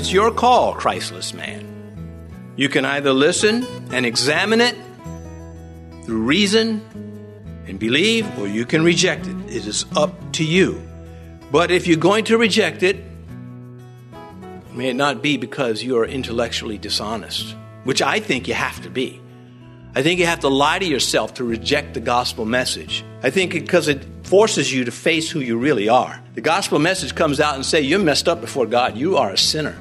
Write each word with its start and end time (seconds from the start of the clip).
It's 0.00 0.10
your 0.10 0.30
call, 0.30 0.72
Christless 0.72 1.34
man. 1.34 2.54
You 2.56 2.70
can 2.70 2.86
either 2.86 3.12
listen 3.12 3.66
and 3.92 4.06
examine 4.06 4.62
it 4.62 4.74
through 6.06 6.22
reason 6.22 6.80
and 7.66 7.78
believe, 7.78 8.26
or 8.38 8.48
you 8.48 8.64
can 8.64 8.82
reject 8.82 9.26
it. 9.26 9.36
It 9.54 9.66
is 9.66 9.84
up 9.94 10.32
to 10.32 10.42
you. 10.42 10.80
But 11.52 11.70
if 11.70 11.86
you're 11.86 11.98
going 11.98 12.24
to 12.24 12.38
reject 12.38 12.82
it, 12.82 12.96
may 14.72 14.88
it 14.88 14.94
not 14.94 15.20
be 15.20 15.36
because 15.36 15.82
you 15.82 15.98
are 15.98 16.06
intellectually 16.06 16.78
dishonest, 16.78 17.54
which 17.84 18.00
I 18.00 18.20
think 18.20 18.48
you 18.48 18.54
have 18.54 18.80
to 18.84 18.88
be. 18.88 19.20
I 19.94 20.02
think 20.02 20.18
you 20.18 20.24
have 20.24 20.40
to 20.40 20.48
lie 20.48 20.78
to 20.78 20.86
yourself 20.86 21.34
to 21.34 21.44
reject 21.44 21.92
the 21.92 22.00
gospel 22.00 22.46
message. 22.46 23.04
I 23.22 23.28
think 23.28 23.52
because 23.52 23.86
it 23.86 24.02
forces 24.22 24.72
you 24.72 24.86
to 24.86 24.92
face 24.92 25.30
who 25.30 25.40
you 25.40 25.58
really 25.58 25.90
are. 25.90 26.22
The 26.32 26.40
gospel 26.40 26.78
message 26.78 27.14
comes 27.14 27.38
out 27.38 27.54
and 27.54 27.66
say 27.66 27.82
you're 27.82 27.98
messed 27.98 28.30
up 28.30 28.40
before 28.40 28.64
God. 28.64 28.96
You 28.96 29.18
are 29.18 29.30
a 29.30 29.36
sinner. 29.36 29.76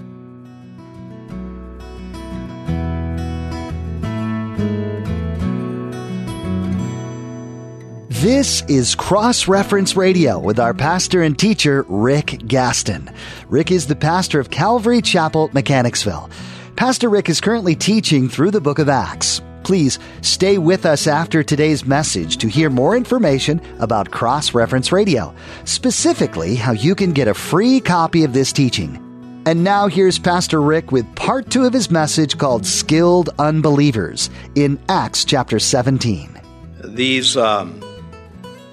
This 8.22 8.64
is 8.64 8.96
Cross 8.96 9.48
Reference 9.48 9.96
Radio 9.96 10.40
with 10.40 10.60
our 10.60 10.74
pastor 10.74 11.22
and 11.24 11.40
teacher, 11.40 11.86
Rick 11.88 12.42
Gaston. 12.48 13.10
Rick 13.48 13.72
is 13.72 13.88
the 13.88 13.96
pastor 13.96 14.42
of 14.42 14.50
Calvary 14.50 15.02
Chapel, 15.02 15.50
Mechanicsville. 15.54 16.30
Pastor 16.76 17.08
Rick 17.08 17.30
is 17.30 17.40
currently 17.40 17.78
teaching 17.78 18.28
through 18.28 18.52
the 18.52 18.60
book 18.60 18.78
of 18.78 18.90
Acts. 18.90 19.42
Please 19.64 20.00
stay 20.20 20.58
with 20.58 20.86
us 20.86 21.08
after 21.08 21.44
today's 21.44 21.86
message 21.86 22.36
to 22.40 22.50
hear 22.50 22.70
more 22.70 22.98
information 22.98 23.62
about 23.80 24.12
Cross 24.12 24.54
Reference 24.54 24.92
Radio, 24.92 25.34
specifically 25.64 26.56
how 26.56 26.74
you 26.74 26.96
can 26.96 27.14
get 27.14 27.30
a 27.30 27.34
free 27.34 27.80
copy 27.80 28.26
of 28.26 28.34
this 28.34 28.52
teaching. 28.52 28.98
And 29.46 29.64
now 29.64 29.88
here's 29.88 30.20
Pastor 30.20 30.62
Rick 30.62 30.92
with 30.92 31.16
part 31.16 31.50
two 31.50 31.64
of 31.64 31.72
his 31.72 31.90
message 31.90 32.38
called 32.38 32.66
Skilled 32.66 33.30
Unbelievers 33.40 34.30
in 34.56 34.78
Acts 34.90 35.24
chapter 35.24 35.58
17. 35.58 36.36
These 36.84 37.38
um, 37.38 37.82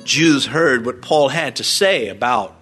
Jews 0.06 0.46
heard 0.46 0.86
what 0.86 1.02
Paul 1.02 1.28
had 1.28 1.56
to 1.56 1.64
say 1.64 2.08
about 2.08 2.54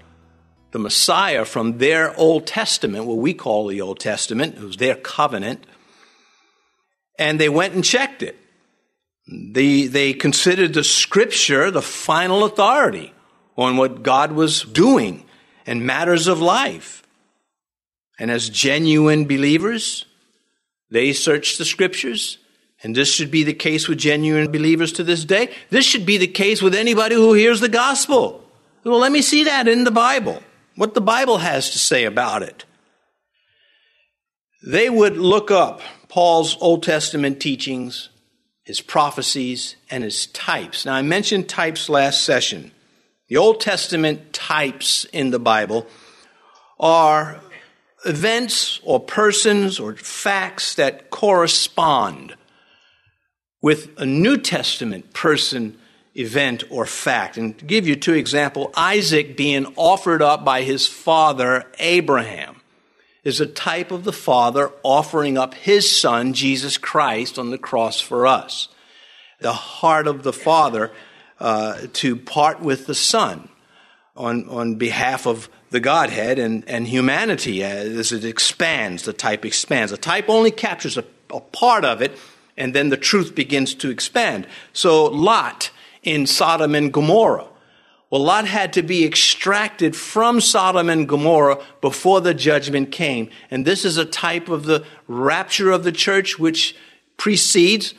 the 0.72 0.78
Messiah 0.78 1.44
from 1.44 1.78
their 1.78 2.16
Old 2.18 2.46
Testament, 2.46 3.04
what 3.04 3.18
we 3.18 3.32
call 3.32 3.68
the 3.68 3.80
Old 3.80 4.00
Testament. 4.00 4.56
It 4.56 4.62
was 4.62 4.76
their 4.76 4.96
covenant. 4.96 5.64
And 7.18 7.38
they 7.38 7.48
went 7.48 7.74
and 7.74 7.84
checked 7.84 8.22
it. 8.22 8.36
They, 9.28 9.86
they 9.86 10.12
considered 10.12 10.74
the 10.74 10.84
scripture 10.84 11.70
the 11.70 11.80
final 11.80 12.44
authority 12.44 13.14
on 13.56 13.76
what 13.76 14.02
God 14.02 14.32
was 14.32 14.62
doing 14.62 15.24
and 15.66 15.86
matters 15.86 16.26
of 16.26 16.40
life. 16.40 17.02
And 18.18 18.30
as 18.30 18.48
genuine 18.50 19.26
believers, 19.26 20.06
they 20.90 21.12
searched 21.12 21.58
the 21.58 21.64
scriptures 21.64 22.38
and 22.84 22.94
this 22.94 23.12
should 23.12 23.30
be 23.30 23.42
the 23.42 23.54
case 23.54 23.88
with 23.88 23.98
genuine 23.98 24.52
believers 24.52 24.92
to 24.92 25.02
this 25.02 25.24
day. 25.24 25.50
This 25.70 25.86
should 25.86 26.04
be 26.04 26.18
the 26.18 26.27
case 26.27 26.60
with 26.60 26.74
anybody 26.74 27.14
who 27.14 27.32
hears 27.32 27.60
the 27.60 27.68
gospel. 27.70 28.44
Well, 28.84 28.98
let 28.98 29.10
me 29.10 29.22
see 29.22 29.44
that 29.44 29.66
in 29.66 29.84
the 29.84 29.90
Bible, 29.90 30.42
what 30.77 30.92
the 30.92 31.00
Bible 31.00 31.38
has 31.38 31.70
to 31.70 31.78
say 31.78 32.05
about 32.05 32.42
it. 32.42 32.66
They 34.66 34.90
would 34.90 35.16
look 35.16 35.50
up 35.50 35.80
Paul's 36.08 36.58
Old 36.60 36.82
Testament 36.82 37.40
teachings, 37.40 38.10
his 38.64 38.82
prophecies, 38.82 39.77
and 39.90 40.05
his 40.05 40.27
types. 40.27 40.84
Now, 40.84 40.94
I 40.94 41.02
mentioned 41.02 41.48
types 41.48 41.88
last 41.88 42.22
session. 42.22 42.70
The 43.28 43.38
Old 43.38 43.60
Testament 43.60 44.34
types 44.34 45.06
in 45.06 45.30
the 45.30 45.38
Bible 45.38 45.86
are 46.78 47.40
events 48.05 48.80
or 48.82 49.00
persons 49.00 49.80
or 49.80 49.96
facts 49.96 50.74
that 50.74 51.08
correspond 51.08 52.36
with 53.64 53.89
a 53.97 54.05
New 54.05 54.36
Testament 54.36 55.14
person, 55.14 55.79
event, 56.14 56.64
or 56.69 56.85
fact. 56.85 57.39
And 57.39 57.58
to 57.58 57.64
give 57.64 57.89
you 57.89 57.97
two 57.97 58.13
examples, 58.13 58.70
Isaac 58.77 59.39
being 59.39 59.73
offered 59.77 60.20
up 60.20 60.45
by 60.45 60.61
his 60.61 60.86
father, 60.86 61.64
Abraham, 61.79 62.61
is 63.23 63.41
a 63.41 63.47
type 63.47 63.91
of 63.91 64.05
the 64.05 64.13
father 64.13 64.70
offering 64.83 65.39
up 65.39 65.55
his 65.55 65.98
son, 65.98 66.35
Jesus 66.35 66.77
Christ, 66.77 67.39
on 67.39 67.51
the 67.51 67.57
cross 67.57 68.02
for 68.02 68.27
us. 68.27 68.69
The 69.41 69.55
heart 69.55 70.08
of 70.08 70.25
the 70.25 70.33
father 70.35 70.92
uh, 71.41 71.86
to 71.95 72.17
part 72.17 72.61
with 72.61 72.85
the 72.85 72.95
son 72.95 73.48
on, 74.14 74.46
on 74.51 74.75
behalf 74.75 75.27
of 75.27 75.48
the 75.70 75.81
Godhead 75.81 76.39
and, 76.39 76.69
and 76.69 76.86
humanity 76.86 77.64
as 77.64 78.13
it 78.13 78.27
expands. 78.27 79.05
The 79.05 79.14
type 79.14 79.46
expands. 79.46 79.91
The 79.91 79.96
type 79.96 80.29
only 80.29 80.51
captures 80.51 80.98
a, 80.98 81.05
a 81.31 81.41
part 81.41 81.86
of 81.86 82.02
it 82.02 82.13
and 82.56 82.74
then 82.74 82.88
the 82.88 82.96
truth 82.96 83.34
begins 83.34 83.74
to 83.74 83.90
expand. 83.90 84.46
So 84.72 85.06
Lot 85.06 85.70
in 86.02 86.26
Sodom 86.26 86.74
and 86.74 86.92
Gomorrah. 86.92 87.48
Well, 88.10 88.22
Lot 88.22 88.46
had 88.46 88.72
to 88.74 88.82
be 88.82 89.04
extracted 89.04 89.96
from 89.96 90.40
Sodom 90.40 90.88
and 90.88 91.08
Gomorrah 91.08 91.60
before 91.80 92.20
the 92.20 92.34
judgment 92.34 92.92
came. 92.92 93.30
And 93.50 93.64
this 93.64 93.84
is 93.84 93.96
a 93.96 94.04
type 94.04 94.48
of 94.48 94.66
the 94.66 94.84
rapture 95.08 95.72
of 95.72 95.82
the 95.82 95.90
church 95.90 96.38
which 96.38 96.76
precedes, 97.16 97.94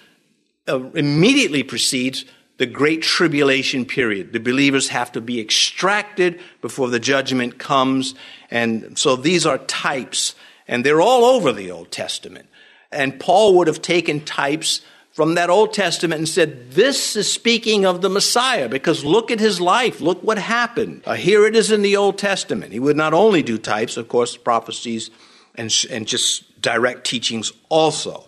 uh, 0.70 0.90
immediately 0.92 1.64
precedes 1.64 2.24
the 2.58 2.66
great 2.66 3.02
tribulation 3.02 3.84
period. 3.84 4.32
The 4.32 4.40
believers 4.40 4.90
have 4.90 5.12
to 5.14 5.22
be 5.22 5.42
extracted 5.42 6.40
before 6.62 6.90
the 6.90 7.00
judgment 7.00 7.58
comes. 7.58 8.16
And 8.50 8.98
so 8.98 9.18
these 9.18 9.46
are 9.46 9.58
types, 9.58 10.36
and 10.66 10.86
they're 10.86 11.02
all 11.02 11.26
over 11.26 11.52
the 11.52 11.72
Old 11.72 11.92
Testament. 11.92 12.48
And 12.96 13.20
Paul 13.20 13.58
would 13.58 13.68
have 13.68 13.82
taken 13.82 14.22
types 14.22 14.82
from 15.16 15.36
that 15.36 15.50
Old 15.50 15.74
Testament 15.74 16.20
and 16.20 16.28
said, 16.28 16.72
This 16.72 17.16
is 17.16 17.32
speaking 17.32 17.86
of 17.86 18.02
the 18.02 18.10
Messiah, 18.10 18.68
because 18.68 19.06
look 19.06 19.32
at 19.32 19.40
his 19.40 19.62
life. 19.62 20.02
Look 20.02 20.22
what 20.22 20.38
happened. 20.38 21.04
Uh, 21.06 21.14
here 21.14 21.46
it 21.46 21.56
is 21.56 21.72
in 21.72 21.82
the 21.84 21.96
Old 21.96 22.18
Testament. 22.18 22.74
He 22.74 22.80
would 22.80 22.98
not 22.98 23.14
only 23.14 23.42
do 23.42 23.58
types, 23.58 23.96
of 23.96 24.10
course, 24.10 24.36
prophecies 24.36 25.10
and, 25.56 25.74
and 25.90 26.06
just 26.06 26.62
direct 26.62 27.06
teachings 27.06 27.54
also. 27.70 28.28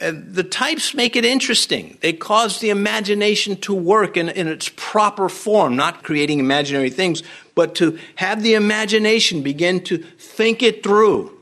And 0.00 0.34
the 0.34 0.42
types 0.42 0.94
make 0.94 1.14
it 1.14 1.26
interesting. 1.26 1.98
They 2.00 2.14
cause 2.14 2.58
the 2.58 2.70
imagination 2.70 3.56
to 3.58 3.74
work 3.74 4.16
in, 4.16 4.30
in 4.30 4.48
its 4.48 4.70
proper 4.74 5.28
form, 5.28 5.76
not 5.76 6.02
creating 6.02 6.40
imaginary 6.40 6.90
things, 6.90 7.22
but 7.54 7.74
to 7.76 7.98
have 8.16 8.42
the 8.42 8.54
imagination 8.54 9.42
begin 9.42 9.84
to 9.84 9.98
think 9.98 10.62
it 10.62 10.82
through 10.82 11.38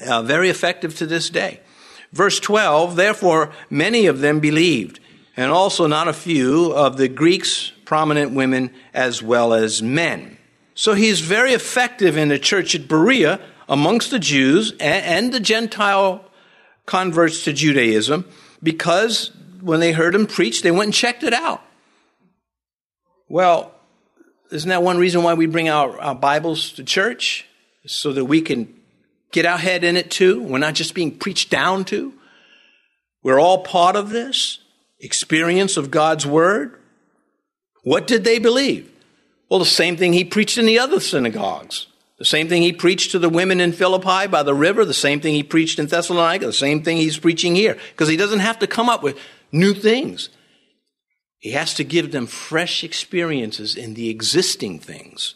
uh, 0.00 0.22
very 0.22 0.48
effective 0.48 0.96
to 0.96 1.06
this 1.06 1.30
day. 1.30 1.60
Verse 2.12 2.38
12, 2.38 2.96
therefore, 2.96 3.52
many 3.70 4.06
of 4.06 4.20
them 4.20 4.40
believed, 4.40 5.00
and 5.36 5.50
also 5.50 5.86
not 5.86 6.08
a 6.08 6.12
few 6.12 6.72
of 6.72 6.96
the 6.96 7.08
Greeks, 7.08 7.72
prominent 7.84 8.32
women 8.32 8.70
as 8.92 9.22
well 9.22 9.52
as 9.52 9.82
men. 9.82 10.38
So 10.74 10.94
he's 10.94 11.20
very 11.20 11.52
effective 11.52 12.16
in 12.16 12.28
the 12.28 12.38
church 12.38 12.74
at 12.74 12.88
Berea 12.88 13.40
amongst 13.68 14.10
the 14.10 14.18
Jews 14.18 14.72
and, 14.80 15.32
the 15.32 15.40
Gentile 15.40 16.24
converts 16.86 17.44
to 17.44 17.52
Judaism 17.52 18.24
because 18.62 19.30
when 19.60 19.80
they 19.80 19.92
heard 19.92 20.14
him 20.14 20.26
preach, 20.26 20.62
they 20.62 20.70
went 20.70 20.84
and 20.84 20.94
checked 20.94 21.22
it 21.22 21.32
out. 21.32 21.62
Well, 23.28 23.72
isn't 24.50 24.68
that 24.68 24.82
one 24.82 24.98
reason 24.98 25.22
why 25.22 25.34
we 25.34 25.46
bring 25.46 25.68
our, 25.68 25.98
our 26.00 26.14
Bibles 26.14 26.72
to 26.72 26.84
church? 26.84 27.46
So 27.86 28.12
that 28.12 28.24
we 28.24 28.40
can 28.40 28.74
get 29.34 29.44
our 29.44 29.58
head 29.58 29.82
in 29.82 29.96
it 29.96 30.12
too. 30.12 30.40
We're 30.40 30.58
not 30.58 30.74
just 30.74 30.94
being 30.94 31.18
preached 31.18 31.50
down 31.50 31.84
to. 31.86 32.14
We're 33.24 33.40
all 33.40 33.64
part 33.64 33.96
of 33.96 34.10
this 34.10 34.60
experience 35.00 35.76
of 35.76 35.90
God's 35.90 36.24
word. 36.24 36.80
What 37.82 38.06
did 38.06 38.22
they 38.22 38.38
believe? 38.38 38.90
Well, 39.50 39.58
the 39.58 39.66
same 39.66 39.96
thing 39.96 40.12
he 40.12 40.24
preached 40.24 40.56
in 40.56 40.66
the 40.66 40.78
other 40.78 41.00
synagogues. 41.00 41.88
The 42.18 42.24
same 42.24 42.48
thing 42.48 42.62
he 42.62 42.72
preached 42.72 43.10
to 43.10 43.18
the 43.18 43.28
women 43.28 43.60
in 43.60 43.72
Philippi 43.72 44.28
by 44.28 44.44
the 44.44 44.54
river, 44.54 44.84
the 44.84 44.94
same 44.94 45.20
thing 45.20 45.34
he 45.34 45.42
preached 45.42 45.80
in 45.80 45.86
Thessalonica, 45.86 46.46
the 46.46 46.52
same 46.52 46.84
thing 46.84 46.96
he's 46.96 47.18
preaching 47.18 47.56
here. 47.56 47.76
Because 47.90 48.08
he 48.08 48.16
doesn't 48.16 48.38
have 48.38 48.60
to 48.60 48.68
come 48.68 48.88
up 48.88 49.02
with 49.02 49.18
new 49.50 49.74
things. 49.74 50.28
He 51.38 51.50
has 51.50 51.74
to 51.74 51.84
give 51.84 52.12
them 52.12 52.28
fresh 52.28 52.84
experiences 52.84 53.74
in 53.74 53.94
the 53.94 54.10
existing 54.10 54.78
things. 54.78 55.34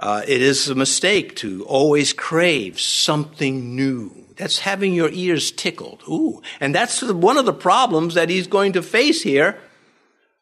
Uh, 0.00 0.22
it 0.26 0.40
is 0.40 0.70
a 0.70 0.74
mistake 0.74 1.36
to 1.36 1.62
always 1.66 2.14
crave 2.14 2.80
something 2.80 3.76
new. 3.76 4.10
That's 4.36 4.60
having 4.60 4.94
your 4.94 5.10
ears 5.10 5.52
tickled. 5.52 6.02
Ooh. 6.08 6.40
And 6.58 6.74
that's 6.74 7.02
one 7.02 7.36
of 7.36 7.44
the 7.44 7.52
problems 7.52 8.14
that 8.14 8.30
he's 8.30 8.46
going 8.46 8.72
to 8.72 8.82
face 8.82 9.22
here 9.22 9.60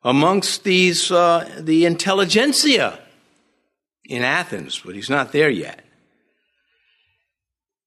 amongst 0.05 0.62
these, 0.62 1.10
uh, 1.10 1.50
the 1.58 1.87
intelligentsia 1.87 3.00
in 4.05 4.22
Athens, 4.22 4.81
but 4.84 4.94
he's 4.94 5.10
not 5.10 5.32
there 5.32 5.50
yet. 5.50 5.84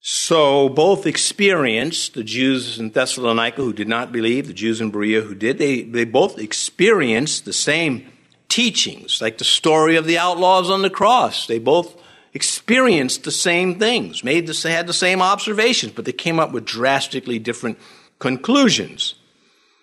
So 0.01 0.67
both 0.67 1.06
experienced, 1.06 2.15
the 2.15 2.24
Jews 2.25 2.79
in 2.79 2.89
Thessalonica 2.89 3.62
who 3.62 3.71
did 3.71 3.88
not 3.88 4.12
believe, 4.12 4.47
the 4.47 4.53
Jews 4.53 4.81
in 4.81 4.91
Berea 4.91 5.21
who 5.21 5.35
did, 5.35 5.57
they, 5.57 5.83
they 5.83 6.03
both 6.03 6.38
experienced 6.38 7.45
the 7.45 7.53
same 7.53 8.12
teachings, 8.51 9.21
like 9.21 9.38
the 9.38 9.44
story 9.44 9.95
of 9.95 10.06
the 10.06 10.18
outlaws 10.18 10.69
on 10.69 10.81
the 10.81 10.89
cross. 10.89 11.48
They 11.48 11.57
both 11.57 11.95
experienced 12.33 13.24
the 13.24 13.31
same 13.31 13.80
things, 13.80 14.24
made 14.24 14.45
the, 14.45 14.69
had 14.69 14.88
the 14.88 14.94
same 14.94 15.21
observations, 15.21 15.94
but 15.94 16.06
they 16.06 16.12
came 16.12 16.39
up 16.39 16.51
with 16.51 16.65
drastically 16.65 17.39
different 17.39 17.80
conclusions. 18.19 19.15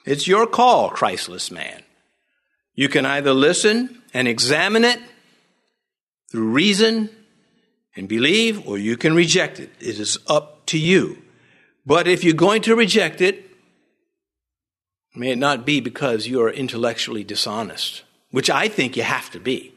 It's 0.04 0.28
your 0.28 0.46
call, 0.46 0.90
Christless 0.90 1.50
man. 1.50 1.82
You 2.74 2.88
can 2.88 3.04
either 3.04 3.32
listen 3.32 4.02
and 4.14 4.28
examine 4.28 4.84
it 4.84 5.00
through 6.30 6.48
reason 6.50 7.10
and 7.96 8.08
believe, 8.08 8.66
or 8.68 8.78
you 8.78 8.96
can 8.96 9.14
reject 9.14 9.58
it. 9.58 9.70
It 9.80 9.98
is 9.98 10.18
up 10.28 10.66
to 10.66 10.78
you. 10.78 11.18
But 11.84 12.06
if 12.06 12.22
you're 12.22 12.34
going 12.34 12.62
to 12.62 12.76
reject 12.76 13.20
it, 13.20 13.50
may 15.16 15.30
it 15.30 15.38
not 15.38 15.66
be 15.66 15.80
because 15.80 16.28
you 16.28 16.40
are 16.42 16.50
intellectually 16.50 17.24
dishonest, 17.24 18.04
which 18.30 18.50
I 18.50 18.68
think 18.68 18.96
you 18.96 19.02
have 19.02 19.30
to 19.30 19.40
be. 19.40 19.74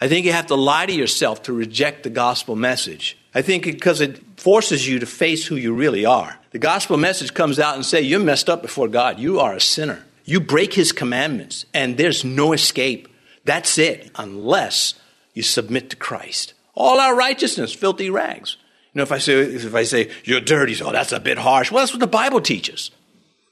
I 0.00 0.08
think 0.08 0.26
you 0.26 0.32
have 0.32 0.48
to 0.48 0.56
lie 0.56 0.86
to 0.86 0.92
yourself 0.92 1.42
to 1.44 1.52
reject 1.52 2.02
the 2.02 2.10
gospel 2.10 2.56
message. 2.56 3.16
I 3.34 3.42
think 3.42 3.64
because 3.64 4.00
it 4.00 4.20
forces 4.40 4.86
you 4.86 4.98
to 4.98 5.06
face 5.06 5.46
who 5.46 5.56
you 5.56 5.72
really 5.72 6.04
are. 6.04 6.38
The 6.50 6.58
gospel 6.58 6.96
message 6.96 7.32
comes 7.34 7.58
out 7.58 7.76
and 7.76 7.84
say 7.84 8.02
you're 8.02 8.20
messed 8.20 8.50
up 8.50 8.62
before 8.62 8.88
God. 8.88 9.18
You 9.18 9.40
are 9.40 9.54
a 9.54 9.60
sinner. 9.60 10.04
You 10.24 10.40
break 10.40 10.74
his 10.74 10.92
commandments 10.92 11.66
and 11.72 11.96
there's 11.96 12.24
no 12.24 12.52
escape. 12.52 13.08
That's 13.44 13.78
it 13.78 14.10
unless 14.16 14.94
you 15.34 15.42
submit 15.42 15.90
to 15.90 15.96
Christ. 15.96 16.54
All 16.74 17.00
our 17.00 17.14
righteousness, 17.14 17.72
filthy 17.72 18.10
rags. 18.10 18.56
You 18.92 18.98
know, 18.98 19.02
if 19.04 19.12
I 19.12 19.18
say, 19.18 19.34
if 19.34 19.74
I 19.74 19.84
say, 19.84 20.10
you're 20.24 20.40
dirty, 20.40 20.76
oh, 20.82 20.92
that's 20.92 21.12
a 21.12 21.20
bit 21.20 21.38
harsh. 21.38 21.70
Well, 21.70 21.82
that's 21.82 21.92
what 21.92 22.00
the 22.00 22.06
Bible 22.06 22.40
teaches. 22.40 22.90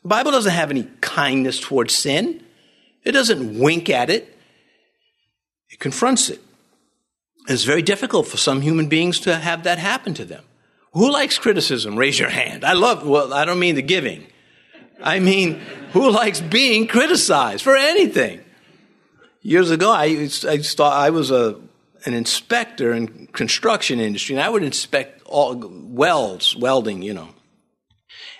The 0.02 0.08
Bible 0.08 0.32
doesn't 0.32 0.52
have 0.52 0.70
any 0.70 0.88
kindness 1.00 1.60
towards 1.60 1.94
sin. 1.94 2.44
It 3.04 3.12
doesn't 3.12 3.58
wink 3.58 3.88
at 3.90 4.10
it. 4.10 4.36
It 5.70 5.78
confronts 5.78 6.30
it. 6.30 6.40
It's 7.48 7.64
very 7.64 7.82
difficult 7.82 8.26
for 8.26 8.36
some 8.36 8.60
human 8.60 8.88
beings 8.88 9.20
to 9.20 9.36
have 9.36 9.64
that 9.64 9.78
happen 9.78 10.14
to 10.14 10.24
them. 10.24 10.44
Who 10.92 11.10
likes 11.10 11.38
criticism? 11.38 11.96
Raise 11.96 12.18
your 12.18 12.28
hand. 12.28 12.64
I 12.64 12.72
love, 12.72 13.06
well, 13.06 13.32
I 13.32 13.44
don't 13.44 13.58
mean 13.58 13.76
the 13.76 13.82
giving. 13.82 14.26
I 15.02 15.20
mean, 15.20 15.60
who 15.92 16.10
likes 16.10 16.40
being 16.40 16.86
criticized 16.86 17.62
for 17.62 17.76
anything? 17.76 18.40
Years 19.42 19.70
ago, 19.70 19.90
I, 19.90 20.28
I, 20.46 20.60
I 20.80 21.10
was 21.10 21.30
a 21.30 21.58
an 22.06 22.14
inspector 22.14 22.92
in 22.92 23.26
construction 23.28 24.00
industry, 24.00 24.34
and 24.34 24.42
I 24.42 24.48
would 24.48 24.62
inspect 24.62 25.22
all 25.26 25.54
welds, 25.56 26.56
welding, 26.56 27.02
you 27.02 27.12
know. 27.12 27.28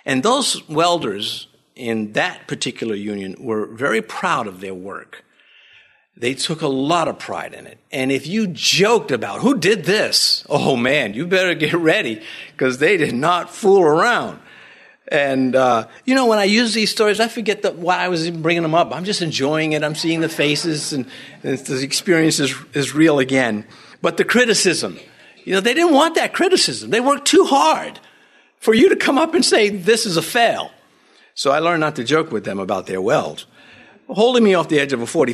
And 0.05 0.23
those 0.23 0.67
welders 0.67 1.47
in 1.81 2.13
that 2.13 2.47
particular 2.47 2.93
union 2.93 3.35
were 3.39 3.65
very 3.65 4.01
proud 4.01 4.45
of 4.45 4.61
their 4.61 4.73
work. 4.73 5.25
They 6.15 6.35
took 6.35 6.61
a 6.61 6.67
lot 6.67 7.07
of 7.07 7.17
pride 7.17 7.53
in 7.53 7.65
it. 7.65 7.79
And 7.91 8.11
if 8.11 8.27
you 8.27 8.45
joked 8.47 9.11
about 9.11 9.39
who 9.39 9.57
did 9.57 9.85
this, 9.85 10.45
oh 10.49 10.75
man, 10.75 11.15
you 11.15 11.25
better 11.25 11.55
get 11.55 11.73
ready 11.73 12.21
because 12.51 12.77
they 12.77 12.97
did 12.97 13.15
not 13.15 13.49
fool 13.49 13.81
around. 13.81 14.39
And, 15.07 15.55
uh, 15.55 15.87
you 16.05 16.13
know, 16.13 16.27
when 16.27 16.37
I 16.37 16.43
use 16.43 16.73
these 16.73 16.91
stories, 16.91 17.19
I 17.19 17.27
forget 17.27 17.63
that 17.63 17.77
why 17.77 17.97
I 17.97 18.09
was 18.09 18.29
bringing 18.29 18.61
them 18.61 18.75
up. 18.75 18.95
I'm 18.95 19.03
just 19.03 19.21
enjoying 19.21 19.73
it. 19.73 19.83
I'm 19.83 19.95
seeing 19.95 20.21
the 20.21 20.29
faces, 20.29 20.93
and, 20.93 21.05
and 21.43 21.57
the 21.57 21.83
experience 21.83 22.39
is, 22.39 22.55
is 22.73 22.93
real 22.93 23.19
again. 23.19 23.65
But 24.01 24.15
the 24.15 24.23
criticism, 24.23 24.97
you 25.43 25.53
know, 25.53 25.59
they 25.59 25.73
didn't 25.73 25.93
want 25.93 26.15
that 26.15 26.33
criticism. 26.33 26.91
They 26.91 27.01
worked 27.01 27.25
too 27.25 27.45
hard 27.45 27.99
for 28.59 28.73
you 28.73 28.89
to 28.89 28.95
come 28.95 29.17
up 29.17 29.33
and 29.33 29.43
say, 29.43 29.69
this 29.69 30.05
is 30.05 30.15
a 30.15 30.21
fail. 30.21 30.71
So 31.41 31.49
I 31.49 31.57
learned 31.57 31.79
not 31.79 31.95
to 31.95 32.03
joke 32.03 32.31
with 32.31 32.43
them 32.43 32.59
about 32.59 32.85
their 32.85 33.01
welds. 33.01 33.47
Holding 34.07 34.43
me 34.43 34.53
off 34.53 34.67
the 34.67 34.79
edge 34.79 34.93
of 34.93 35.01
a 35.01 35.07
40 35.07 35.33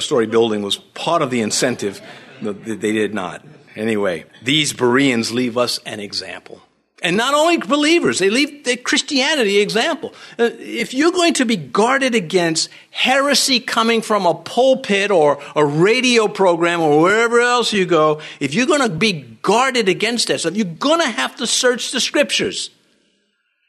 story 0.00 0.26
building 0.26 0.62
was 0.62 0.78
part 0.78 1.22
of 1.22 1.30
the 1.30 1.42
incentive. 1.42 2.02
That 2.42 2.64
they 2.64 2.90
did 2.90 3.14
not. 3.14 3.46
Anyway, 3.76 4.24
these 4.42 4.72
Bereans 4.72 5.30
leave 5.30 5.56
us 5.56 5.78
an 5.86 6.00
example. 6.00 6.60
And 7.04 7.16
not 7.16 7.34
only 7.34 7.58
believers, 7.58 8.18
they 8.18 8.30
leave 8.30 8.64
the 8.64 8.76
Christianity 8.76 9.60
example. 9.60 10.12
Uh, 10.40 10.50
if 10.58 10.92
you're 10.92 11.12
going 11.12 11.34
to 11.34 11.44
be 11.44 11.56
guarded 11.56 12.16
against 12.16 12.68
heresy 12.90 13.60
coming 13.60 14.02
from 14.02 14.26
a 14.26 14.34
pulpit 14.34 15.12
or 15.12 15.40
a 15.54 15.64
radio 15.64 16.26
program 16.26 16.80
or 16.80 17.00
wherever 17.00 17.40
else 17.40 17.72
you 17.72 17.86
go, 17.86 18.20
if 18.40 18.54
you're 18.54 18.66
going 18.66 18.82
to 18.82 18.88
be 18.88 19.38
guarded 19.42 19.88
against 19.88 20.26
that 20.26 20.40
stuff, 20.40 20.56
you're 20.56 20.64
going 20.64 21.00
to 21.00 21.10
have 21.10 21.36
to 21.36 21.46
search 21.46 21.92
the 21.92 22.00
scriptures. 22.00 22.70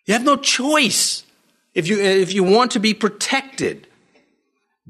You 0.08 0.16
have 0.16 0.24
no 0.24 0.36
choice 0.36 1.25
if 1.76 1.88
you, 1.88 2.00
if 2.00 2.34
you 2.34 2.44
want 2.44 2.72
to 2.72 2.80
be 2.80 2.94
protected. 2.94 3.88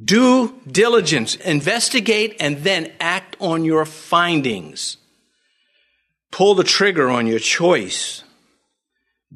Do 0.01 0.61
diligence, 0.67 1.35
investigate, 1.35 2.35
and 2.39 2.59
then 2.59 2.93
act 2.99 3.35
on 3.39 3.65
your 3.65 3.85
findings. 3.85 4.97
Pull 6.31 6.55
the 6.55 6.63
trigger 6.63 7.09
on 7.09 7.27
your 7.27 7.39
choice. 7.39 8.23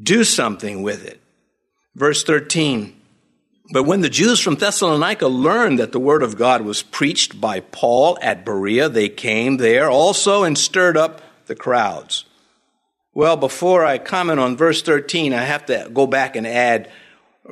Do 0.01 0.23
something 0.23 0.83
with 0.83 1.05
it. 1.05 1.21
Verse 1.95 2.23
13. 2.23 2.95
But 3.71 3.83
when 3.83 4.01
the 4.01 4.09
Jews 4.09 4.39
from 4.39 4.55
Thessalonica 4.55 5.27
learned 5.27 5.79
that 5.79 5.91
the 5.91 5.99
word 5.99 6.23
of 6.23 6.37
God 6.37 6.61
was 6.61 6.81
preached 6.81 7.39
by 7.39 7.59
Paul 7.59 8.17
at 8.21 8.43
Berea, 8.43 8.89
they 8.89 9.09
came 9.09 9.57
there 9.57 9.89
also 9.89 10.43
and 10.43 10.57
stirred 10.57 10.97
up 10.97 11.21
the 11.45 11.55
crowds. 11.55 12.25
Well, 13.13 13.37
before 13.37 13.85
I 13.85 13.97
comment 13.97 14.39
on 14.39 14.57
verse 14.57 14.81
13, 14.81 15.33
I 15.33 15.43
have 15.43 15.65
to 15.67 15.89
go 15.93 16.07
back 16.07 16.35
and 16.35 16.47
add 16.47 16.89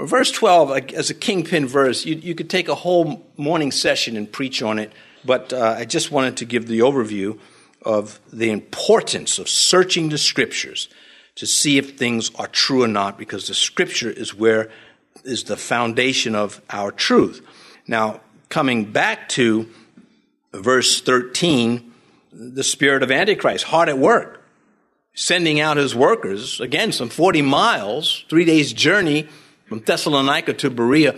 verse 0.05 0.31
12 0.31 0.93
as 0.93 1.09
a 1.09 1.13
kingpin 1.13 1.67
verse. 1.67 2.05
You, 2.05 2.15
you 2.15 2.35
could 2.35 2.49
take 2.49 2.67
a 2.69 2.75
whole 2.75 3.25
morning 3.35 3.71
session 3.71 4.15
and 4.15 4.31
preach 4.31 4.61
on 4.61 4.79
it, 4.79 4.91
but 5.25 5.51
uh, 5.51 5.75
I 5.77 5.85
just 5.85 6.11
wanted 6.11 6.37
to 6.37 6.45
give 6.45 6.67
the 6.67 6.79
overview 6.79 7.39
of 7.81 8.19
the 8.31 8.51
importance 8.51 9.39
of 9.39 9.49
searching 9.49 10.09
the 10.09 10.17
scriptures 10.17 10.89
to 11.35 11.45
see 11.45 11.77
if 11.77 11.97
things 11.97 12.31
are 12.35 12.47
true 12.47 12.83
or 12.83 12.87
not, 12.87 13.17
because 13.17 13.47
the 13.47 13.53
scripture 13.53 14.09
is 14.09 14.33
where 14.33 14.71
is 15.23 15.43
the 15.43 15.57
foundation 15.57 16.35
of 16.35 16.61
our 16.69 16.91
truth. 16.91 17.45
Now, 17.87 18.21
coming 18.49 18.91
back 18.91 19.29
to 19.29 19.69
verse 20.53 20.99
13, 21.01 21.93
the 22.31 22.63
spirit 22.63 23.03
of 23.03 23.11
Antichrist, 23.11 23.65
hard 23.65 23.89
at 23.89 23.97
work, 23.97 24.43
sending 25.13 25.59
out 25.59 25.77
his 25.77 25.95
workers, 25.95 26.59
again, 26.59 26.91
some 26.91 27.09
40 27.09 27.41
miles, 27.43 28.25
three 28.29 28.45
days' 28.45 28.73
journey 28.73 29.27
from 29.67 29.79
Thessalonica 29.79 30.53
to 30.53 30.69
Berea, 30.69 31.15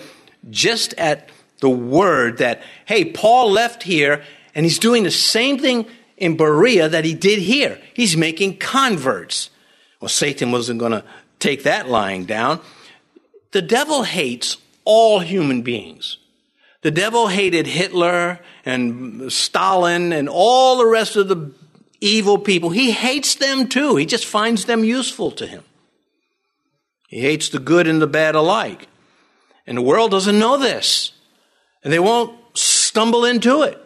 just 0.49 0.93
at 0.95 1.29
the 1.59 1.69
word 1.69 2.39
that, 2.39 2.61
hey, 2.85 3.05
Paul 3.05 3.51
left 3.51 3.83
here 3.83 4.23
and 4.55 4.65
he's 4.65 4.79
doing 4.79 5.03
the 5.03 5.11
same 5.11 5.59
thing 5.59 5.85
in 6.17 6.35
Berea 6.37 6.89
that 6.89 7.05
he 7.05 7.13
did 7.13 7.39
here. 7.39 7.79
He's 7.93 8.17
making 8.17 8.57
converts. 8.57 9.49
Well, 9.99 10.09
Satan 10.09 10.51
wasn't 10.51 10.79
going 10.79 10.91
to 10.93 11.03
take 11.39 11.63
that 11.63 11.87
lying 11.87 12.25
down. 12.25 12.59
The 13.51 13.61
devil 13.61 14.03
hates 14.03 14.57
all 14.85 15.19
human 15.19 15.61
beings. 15.61 16.17
The 16.81 16.91
devil 16.91 17.27
hated 17.27 17.67
Hitler 17.67 18.39
and 18.65 19.31
Stalin 19.31 20.13
and 20.13 20.29
all 20.29 20.77
the 20.77 20.85
rest 20.85 21.15
of 21.15 21.27
the 21.27 21.51
evil 21.99 22.37
people. 22.37 22.69
He 22.69 22.91
hates 22.91 23.35
them 23.35 23.67
too. 23.67 23.97
He 23.97 24.05
just 24.05 24.25
finds 24.25 24.65
them 24.65 24.83
useful 24.83 25.31
to 25.31 25.45
him. 25.45 25.63
He 27.09 27.21
hates 27.21 27.49
the 27.49 27.57
good 27.57 27.87
and 27.87 27.99
the 27.99 28.07
bad 28.07 28.35
alike. 28.35 28.87
And 29.65 29.75
the 29.75 29.81
world 29.81 30.11
doesn't 30.11 30.37
know 30.37 30.57
this. 30.57 31.11
And 31.83 31.91
they 31.91 31.99
won't 31.99 32.37
stumble 32.55 33.25
into 33.25 33.63
it. 33.63 33.83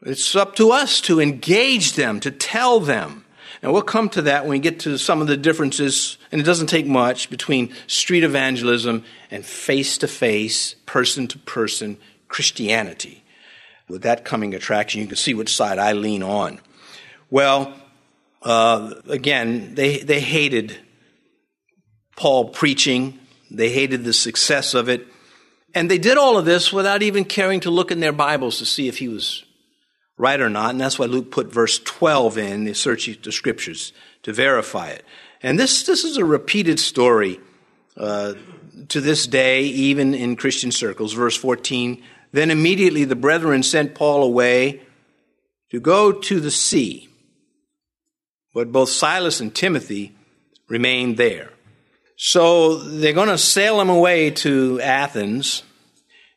It's 0.00 0.34
up 0.34 0.56
to 0.56 0.70
us 0.70 1.02
to 1.02 1.20
engage 1.20 1.92
them, 1.92 2.18
to 2.20 2.30
tell 2.30 2.80
them. 2.80 3.26
And 3.60 3.72
we'll 3.72 3.82
come 3.82 4.08
to 4.10 4.22
that 4.22 4.44
when 4.44 4.52
we 4.52 4.58
get 4.58 4.80
to 4.80 4.96
some 4.96 5.20
of 5.20 5.26
the 5.26 5.36
differences, 5.36 6.16
and 6.32 6.40
it 6.40 6.44
doesn't 6.44 6.68
take 6.68 6.86
much, 6.86 7.28
between 7.28 7.74
street 7.86 8.24
evangelism 8.24 9.04
and 9.30 9.44
face 9.44 9.98
to 9.98 10.08
face, 10.08 10.76
person 10.86 11.26
to 11.28 11.38
person 11.40 11.98
Christianity. 12.28 13.22
With 13.86 14.02
that 14.02 14.24
coming 14.24 14.54
attraction, 14.54 15.02
you 15.02 15.06
can 15.06 15.16
see 15.16 15.34
which 15.34 15.54
side 15.54 15.78
I 15.78 15.92
lean 15.92 16.22
on. 16.22 16.60
Well, 17.28 17.74
uh, 18.42 18.94
again, 19.08 19.74
they, 19.74 19.98
they 19.98 20.20
hated 20.20 20.78
Paul 22.16 22.48
preaching, 22.48 23.18
they 23.50 23.70
hated 23.70 24.04
the 24.04 24.12
success 24.12 24.74
of 24.74 24.88
it, 24.88 25.06
and 25.74 25.90
they 25.90 25.98
did 25.98 26.16
all 26.16 26.38
of 26.38 26.46
this 26.46 26.72
without 26.72 27.02
even 27.02 27.24
caring 27.24 27.60
to 27.60 27.70
look 27.70 27.90
in 27.90 28.00
their 28.00 28.12
Bibles 28.12 28.58
to 28.58 28.66
see 28.66 28.88
if 28.88 28.98
he 28.98 29.08
was 29.08 29.44
right 30.16 30.40
or 30.40 30.48
not. 30.48 30.70
And 30.70 30.80
that's 30.80 30.98
why 30.98 31.06
Luke 31.06 31.30
put 31.30 31.52
verse 31.52 31.78
12 31.78 32.38
in, 32.38 32.64
the 32.64 32.74
search 32.74 33.10
the 33.22 33.30
scriptures 33.32 33.92
to 34.22 34.32
verify 34.32 34.88
it. 34.88 35.04
And 35.42 35.58
this, 35.58 35.82
this 35.82 36.04
is 36.04 36.16
a 36.16 36.24
repeated 36.24 36.80
story 36.80 37.38
uh, 37.96 38.34
to 38.88 39.00
this 39.00 39.26
day, 39.26 39.62
even 39.64 40.14
in 40.14 40.36
Christian 40.36 40.72
circles. 40.72 41.12
Verse 41.12 41.36
14 41.36 42.02
Then 42.32 42.50
immediately 42.50 43.04
the 43.04 43.16
brethren 43.16 43.62
sent 43.62 43.94
Paul 43.94 44.22
away 44.22 44.80
to 45.70 45.80
go 45.80 46.12
to 46.12 46.40
the 46.40 46.50
sea. 46.50 47.08
But 48.54 48.72
both 48.72 48.88
Silas 48.88 49.40
and 49.40 49.54
Timothy 49.54 50.14
remained 50.68 51.18
there. 51.18 51.52
So 52.16 52.76
they're 52.76 53.12
going 53.12 53.28
to 53.28 53.38
sail 53.38 53.80
him 53.80 53.90
away 53.90 54.30
to 54.30 54.80
Athens. 54.80 55.62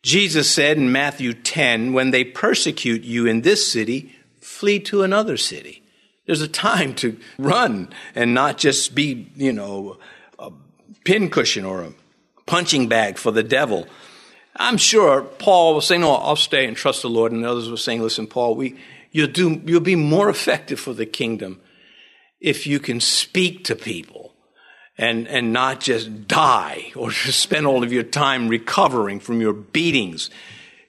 Jesus 0.04 0.54
said 0.54 0.78
in 0.78 0.92
Matthew 0.92 1.34
10, 1.34 1.94
when 1.94 2.12
they 2.12 2.24
persecute 2.26 3.04
you 3.04 3.26
in 3.26 3.42
this 3.42 3.70
city, 3.72 4.14
flee 4.42 4.80
to 4.82 5.04
another 5.04 5.38
city. 5.38 5.82
There's 6.26 6.42
a 6.42 6.48
time 6.48 6.94
to 6.96 7.18
run 7.38 7.90
and 8.14 8.34
not 8.34 8.58
just 8.58 8.94
be, 8.94 9.32
you 9.36 9.54
know, 9.54 9.98
a 10.38 10.52
pincushion 11.06 11.66
or 11.66 11.82
a 11.82 11.94
punching 12.46 12.88
bag 12.88 13.18
for 13.18 13.32
the 13.32 13.44
devil. 13.44 13.88
I'm 14.56 14.78
sure 14.78 15.22
Paul 15.22 15.76
was 15.76 15.88
saying, 15.88 16.02
"No, 16.02 16.12
I'll 16.12 16.36
stay 16.36 16.66
and 16.66 16.76
trust 16.76 17.02
the 17.02 17.10
Lord," 17.10 17.32
and 17.32 17.46
others 17.46 17.70
were 17.70 17.78
saying, 17.78 18.02
"Listen, 18.02 18.28
Paul, 18.28 18.56
we 18.56 18.76
you'll 19.12 19.28
do 19.28 19.62
you'll 19.66 19.80
be 19.80 19.96
more 19.96 20.30
effective 20.30 20.80
for 20.80 20.94
the 20.94 21.06
kingdom 21.06 21.62
if 22.40 22.68
you 22.68 22.80
can 22.80 23.00
speak 23.00 23.64
to 23.64 23.76
people 23.76 24.29
and 25.00 25.28
and 25.30 25.54
not 25.54 25.80
just 25.80 26.28
die 26.28 26.92
or 26.96 27.10
just 27.10 27.40
spend 27.40 27.66
all 27.66 27.84
of 27.84 27.92
your 27.92 28.04
time 28.04 28.50
recovering 28.50 29.20
from 29.20 29.42
your 29.42 29.54
beatings. 29.54 30.30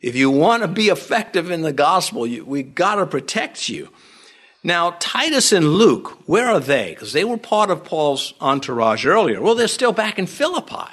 If 0.02 0.16
you 0.16 0.30
want 0.30 0.62
to 0.62 0.68
be 0.68 0.88
effective 0.88 1.50
in 1.50 1.62
the 1.62 1.72
gospel, 1.72 2.26
you, 2.26 2.44
we 2.44 2.62
got 2.62 2.96
to 2.96 3.06
protect 3.06 3.68
you." 3.70 3.88
Now, 4.62 4.96
Titus 4.98 5.52
and 5.52 5.74
Luke, 5.74 6.18
where 6.26 6.48
are 6.48 6.60
they? 6.60 6.90
Because 6.90 7.14
they 7.14 7.24
were 7.24 7.38
part 7.38 7.70
of 7.70 7.84
Paul's 7.84 8.34
entourage 8.40 9.06
earlier. 9.06 9.40
Well, 9.40 9.54
they're 9.54 9.68
still 9.68 9.92
back 9.92 10.18
in 10.18 10.26
Philippi. 10.26 10.90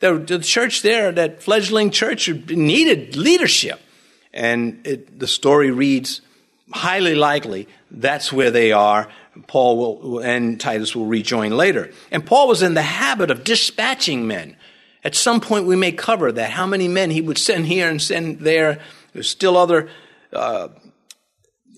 The, 0.00 0.14
the 0.14 0.38
church 0.38 0.80
there, 0.80 1.12
that 1.12 1.42
fledgling 1.42 1.90
church, 1.90 2.30
needed 2.30 3.14
leadership. 3.14 3.80
And 4.32 4.86
it, 4.86 5.18
the 5.18 5.26
story 5.26 5.70
reads 5.70 6.22
highly 6.72 7.14
likely 7.14 7.68
that's 7.90 8.32
where 8.32 8.50
they 8.50 8.72
are. 8.72 9.08
Paul 9.46 9.76
will, 9.76 10.18
and 10.20 10.60
Titus 10.60 10.94
will 10.96 11.06
rejoin 11.06 11.52
later. 11.52 11.90
And 12.10 12.24
Paul 12.24 12.48
was 12.48 12.62
in 12.62 12.74
the 12.74 12.82
habit 12.82 13.30
of 13.30 13.44
dispatching 13.44 14.26
men. 14.26 14.56
At 15.04 15.14
some 15.14 15.40
point, 15.40 15.66
we 15.66 15.76
may 15.76 15.92
cover 15.92 16.32
that, 16.32 16.50
how 16.50 16.66
many 16.66 16.88
men 16.88 17.10
he 17.10 17.20
would 17.20 17.38
send 17.38 17.66
here 17.66 17.88
and 17.88 18.02
send 18.02 18.40
there. 18.40 18.80
There's 19.12 19.28
still 19.28 19.56
other 19.56 19.88
uh, 20.32 20.68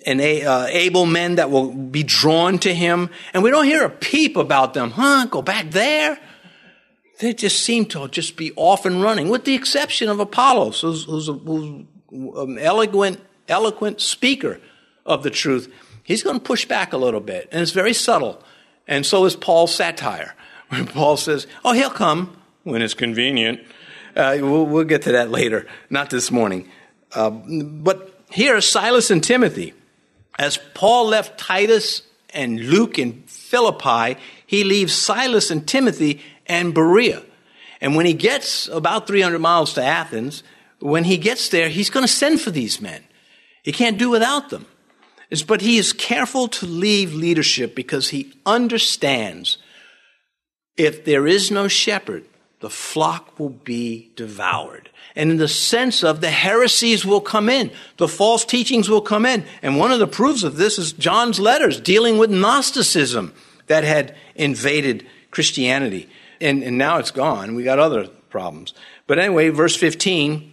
and 0.07 0.21
uh, 0.21 0.67
able 0.71 1.07
men 1.07 1.37
that 1.37 1.50
will 1.50 1.73
be 1.73 2.02
drawn 2.02 2.59
to 2.61 2.75
him. 2.75 3.11
And 3.35 3.43
we 3.43 3.50
don't 3.50 3.67
hear 3.67 3.85
a 3.85 3.90
peep 3.90 4.37
about 4.37 4.75
them. 4.75 4.93
Huh? 4.93 5.26
Go 5.26 5.43
back 5.43 5.71
there? 5.71 6.19
They 7.19 7.35
just 7.35 7.62
seem 7.62 7.85
to 7.87 8.09
just 8.09 8.37
be 8.37 8.52
off 8.57 8.87
and 8.87 9.02
running, 9.02 9.29
with 9.29 9.45
the 9.45 9.55
exception 9.55 10.09
of 10.09 10.21
Apollos, 10.21 10.81
who's, 10.81 11.05
who's, 11.05 11.29
a, 11.29 11.35
who's 11.35 11.85
an 12.11 12.59
eloquent, 12.59 13.21
eloquent 13.47 14.00
speaker 14.00 14.59
of 15.05 15.23
the 15.23 15.31
truth. 15.31 15.71
He's 16.11 16.25
going 16.25 16.40
to 16.40 16.43
push 16.43 16.64
back 16.64 16.93
a 16.93 16.97
little 16.97 17.21
bit, 17.21 17.49
and 17.52 17.62
it's 17.62 17.71
very 17.71 17.95
subtle. 17.95 18.43
And 18.88 19.07
so 19.07 19.26
is 19.26 19.37
Paul's 19.37 19.73
satire, 19.73 20.35
when 20.69 20.88
Paul 20.88 21.17
says, 21.17 21.47
"Oh, 21.64 21.73
he'll 21.73 21.88
come 21.88 22.37
when 22.64 22.83
it's 22.83 22.95
convenient." 22.95 23.61
Uh, 24.17 24.38
we'll, 24.40 24.67
we'll, 24.67 24.83
get 24.83 25.02
to 25.02 25.12
that 25.12 25.31
later, 25.31 25.69
not 25.88 26.11
this 26.11 26.33
morning. 26.33 26.69
Uh, 27.14 27.31
but 27.31 28.25
here, 28.29 28.61
Silas 28.61 29.12
and 29.12 29.23
Timothy, 29.23 29.73
as 30.37 30.59
Paul 30.75 31.07
left 31.07 31.38
Titus 31.38 32.02
and 32.35 32.59
Luke 32.59 32.99
in 32.99 33.23
Philippi, 33.29 34.21
he 34.45 34.64
leaves 34.64 34.93
Silas 34.93 35.52
and 35.52 35.64
Timothy 35.64 36.23
and 36.47 36.75
Berea. 36.75 37.23
And 37.81 37.95
when 37.95 38.05
he 38.05 38.14
gets 38.14 38.67
about 38.67 39.07
300 39.07 39.38
miles 39.38 39.75
to 39.75 39.85
Athens, 39.85 40.43
when 40.81 41.05
he 41.05 41.19
gets 41.19 41.50
there, 41.50 41.69
he's 41.69 41.88
going 41.88 42.05
to 42.05 42.12
send 42.12 42.40
for 42.40 42.50
these 42.50 42.81
men. 42.81 43.05
He 43.62 43.71
can't 43.71 43.97
do 43.97 44.11
without 44.11 44.50
them. 44.50 44.67
But 45.46 45.60
he 45.60 45.78
is 45.78 45.92
careful 45.92 46.49
to 46.49 46.66
leave 46.66 47.14
leadership 47.14 47.75
because 47.75 48.08
he 48.10 48.32
understands 48.44 49.58
if 50.76 51.04
there 51.04 51.26
is 51.26 51.50
no 51.50 51.68
shepherd, 51.68 52.25
the 52.60 52.70
flock 52.70 53.38
will 53.38 53.50
be 53.50 54.10
devoured. 54.16 54.90
And 55.14 55.30
in 55.30 55.37
the 55.37 55.49
sense 55.49 56.02
of 56.02 56.20
the 56.20 56.30
heresies 56.30 57.04
will 57.04 57.20
come 57.20 57.49
in, 57.49 57.70
the 57.96 58.08
false 58.08 58.44
teachings 58.44 58.88
will 58.88 59.00
come 59.00 59.26
in. 59.26 59.44
And 59.62 59.78
one 59.78 59.92
of 59.92 59.99
the 59.99 60.06
proofs 60.06 60.42
of 60.42 60.56
this 60.56 60.78
is 60.78 60.92
John's 60.92 61.40
letters 61.40 61.80
dealing 61.80 62.18
with 62.18 62.30
Gnosticism 62.30 63.32
that 63.66 63.84
had 63.84 64.16
invaded 64.34 65.06
Christianity 65.30 66.08
and, 66.40 66.62
and 66.62 66.78
now 66.78 66.99
it's 66.99 67.10
gone. 67.10 67.54
We 67.54 67.62
got 67.62 67.78
other 67.78 68.06
problems. 68.06 68.75
But 69.06 69.18
anyway, 69.18 69.50
verse 69.50 69.76
15. 69.76 70.52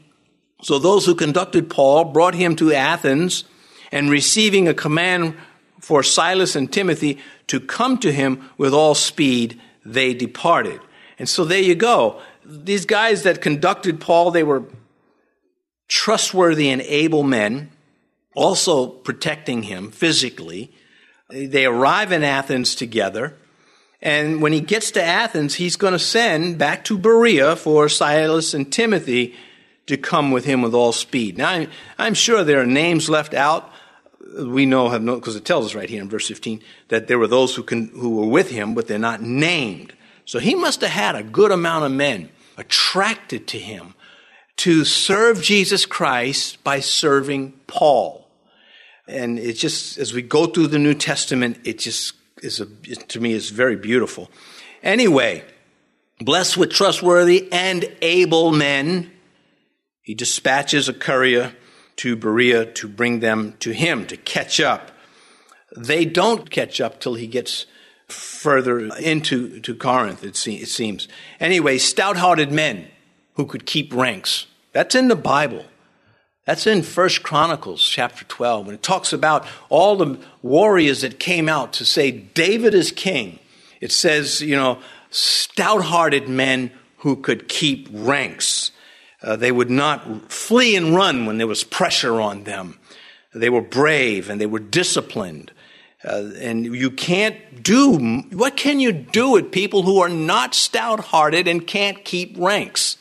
So 0.61 0.79
those 0.79 1.05
who 1.05 1.15
conducted 1.15 1.69
Paul 1.69 2.05
brought 2.05 2.35
him 2.35 2.55
to 2.57 2.73
Athens 2.73 3.45
and 3.91 4.09
receiving 4.09 4.67
a 4.67 4.73
command 4.73 5.35
for 5.79 6.03
Silas 6.03 6.55
and 6.55 6.71
Timothy 6.71 7.19
to 7.47 7.59
come 7.59 7.97
to 7.99 8.11
him 8.11 8.49
with 8.57 8.73
all 8.73 8.95
speed, 8.95 9.59
they 9.85 10.13
departed. 10.13 10.81
And 11.19 11.27
so 11.27 11.45
there 11.45 11.61
you 11.61 11.75
go. 11.75 12.21
These 12.45 12.85
guys 12.85 13.23
that 13.23 13.41
conducted 13.41 13.99
Paul, 13.99 14.31
they 14.31 14.43
were 14.43 14.63
trustworthy 15.87 16.69
and 16.69 16.81
able 16.81 17.23
men, 17.23 17.71
also 18.35 18.87
protecting 18.87 19.63
him 19.63 19.91
physically. 19.91 20.71
They 21.29 21.65
arrive 21.65 22.11
in 22.11 22.23
Athens 22.23 22.75
together. 22.75 23.35
And 24.01 24.41
when 24.41 24.53
he 24.53 24.61
gets 24.61 24.91
to 24.91 25.03
Athens, 25.03 25.55
he's 25.55 25.75
going 25.75 25.93
to 25.93 25.99
send 25.99 26.57
back 26.57 26.83
to 26.85 26.97
Berea 26.97 27.55
for 27.55 27.89
Silas 27.89 28.53
and 28.53 28.71
Timothy 28.71 29.33
to 29.87 29.97
come 29.97 30.31
with 30.31 30.45
him 30.45 30.61
with 30.61 30.75
all 30.75 30.91
speed. 30.91 31.37
Now, 31.37 31.49
I'm, 31.49 31.69
I'm 31.97 32.13
sure 32.13 32.43
there 32.43 32.61
are 32.61 32.65
names 32.65 33.09
left 33.09 33.33
out. 33.33 33.71
We 34.35 34.65
know, 34.65 34.89
have 34.89 35.01
no, 35.01 35.15
because 35.15 35.35
it 35.35 35.45
tells 35.45 35.65
us 35.67 35.75
right 35.75 35.89
here 35.89 36.01
in 36.01 36.09
verse 36.09 36.27
15 36.27 36.61
that 36.89 37.07
there 37.07 37.19
were 37.19 37.27
those 37.27 37.55
who, 37.55 37.63
can, 37.63 37.87
who 37.89 38.17
were 38.17 38.27
with 38.27 38.49
him, 38.49 38.73
but 38.75 38.87
they're 38.87 38.99
not 38.99 39.21
named. 39.21 39.93
So 40.25 40.39
he 40.39 40.55
must 40.55 40.81
have 40.81 40.91
had 40.91 41.15
a 41.15 41.23
good 41.23 41.51
amount 41.51 41.85
of 41.85 41.91
men 41.91 42.29
attracted 42.57 43.47
to 43.47 43.59
him 43.59 43.93
to 44.57 44.83
serve 44.83 45.41
Jesus 45.41 45.85
Christ 45.85 46.63
by 46.63 46.79
serving 46.79 47.53
Paul. 47.67 48.27
And 49.07 49.39
it 49.39 49.53
just, 49.53 49.97
as 49.97 50.13
we 50.13 50.21
go 50.21 50.47
through 50.47 50.67
the 50.67 50.79
New 50.79 50.93
Testament, 50.93 51.59
it 51.63 51.79
just 51.79 52.13
is 52.43 52.59
a, 52.59 52.65
to 52.65 53.19
me 53.19 53.33
is 53.33 53.49
very 53.49 53.75
beautiful. 53.75 54.29
Anyway, 54.83 55.43
blessed 56.19 56.57
with 56.57 56.71
trustworthy 56.71 57.47
and 57.51 57.85
able 58.01 58.51
men, 58.51 59.11
he 60.01 60.13
dispatches 60.13 60.89
a 60.89 60.93
courier 60.93 61.55
to 61.97 62.15
Berea 62.15 62.65
to 62.65 62.87
bring 62.87 63.19
them 63.19 63.55
to 63.59 63.71
him 63.71 64.05
to 64.07 64.17
catch 64.17 64.59
up. 64.59 64.91
They 65.75 66.05
don't 66.05 66.49
catch 66.49 66.79
up 66.79 66.99
till 66.99 67.15
he 67.15 67.27
gets 67.27 67.65
further 68.07 68.79
into 68.95 69.59
to 69.59 69.75
Corinth, 69.75 70.23
it, 70.23 70.35
se- 70.35 70.53
it 70.55 70.69
seems. 70.69 71.07
Anyway, 71.39 71.77
stout 71.77 72.17
hearted 72.17 72.51
men 72.51 72.87
who 73.33 73.45
could 73.45 73.65
keep 73.65 73.93
ranks. 73.93 74.47
That's 74.71 74.95
in 74.95 75.09
the 75.09 75.15
Bible. 75.15 75.65
That's 76.45 76.65
in 76.65 76.81
First 76.81 77.23
Chronicles 77.23 77.83
chapter 77.83 78.23
12 78.23 78.65
when 78.65 78.75
it 78.75 78.81
talks 78.81 79.11
about 79.11 79.45
all 79.67 79.97
the 79.97 80.17
warriors 80.41 81.01
that 81.01 81.19
came 81.19 81.49
out 81.49 81.73
to 81.73 81.85
say 81.85 82.09
David 82.11 82.73
is 82.73 82.91
king. 82.91 83.39
It 83.81 83.91
says, 83.91 84.41
you 84.41 84.55
know, 84.55 84.79
stout-hearted 85.09 86.29
men 86.29 86.71
who 86.99 87.17
could 87.17 87.49
keep 87.49 87.89
ranks. 87.91 88.71
Uh, 89.21 89.35
they 89.35 89.51
would 89.51 89.69
not 89.69 90.31
flee 90.31 90.75
and 90.75 90.95
run 90.95 91.25
when 91.25 91.37
there 91.37 91.47
was 91.47 91.63
pressure 91.63 92.21
on 92.21 92.43
them. 92.43 92.79
They 93.33 93.49
were 93.49 93.61
brave 93.61 94.29
and 94.29 94.39
they 94.39 94.45
were 94.45 94.59
disciplined. 94.59 95.51
Uh, 96.03 96.29
and 96.39 96.65
you 96.65 96.91
can't 96.91 97.63
do, 97.63 98.21
what 98.31 98.55
can 98.55 98.79
you 98.79 98.91
do 98.91 99.31
with 99.31 99.51
people 99.51 99.81
who 99.81 99.99
are 99.99 100.09
not 100.09 100.53
stout 100.53 100.99
hearted 100.99 101.47
and 101.47 101.65
can't 101.65 102.05
keep 102.05 102.35
ranks? 102.37 102.97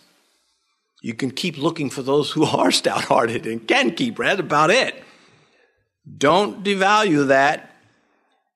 You 1.03 1.15
can 1.15 1.31
keep 1.31 1.59
looking 1.59 1.91
for 1.91 2.03
those 2.03 2.31
who 2.31 2.45
are 2.59 2.73
stout 2.73 3.05
hearted 3.05 3.47
and 3.47 3.67
can 3.67 3.95
keep. 3.95 4.17
That's 4.17 4.41
about 4.41 4.71
it. 4.71 5.03
Don't 6.17 6.65
devalue 6.65 7.29
that. 7.29 7.71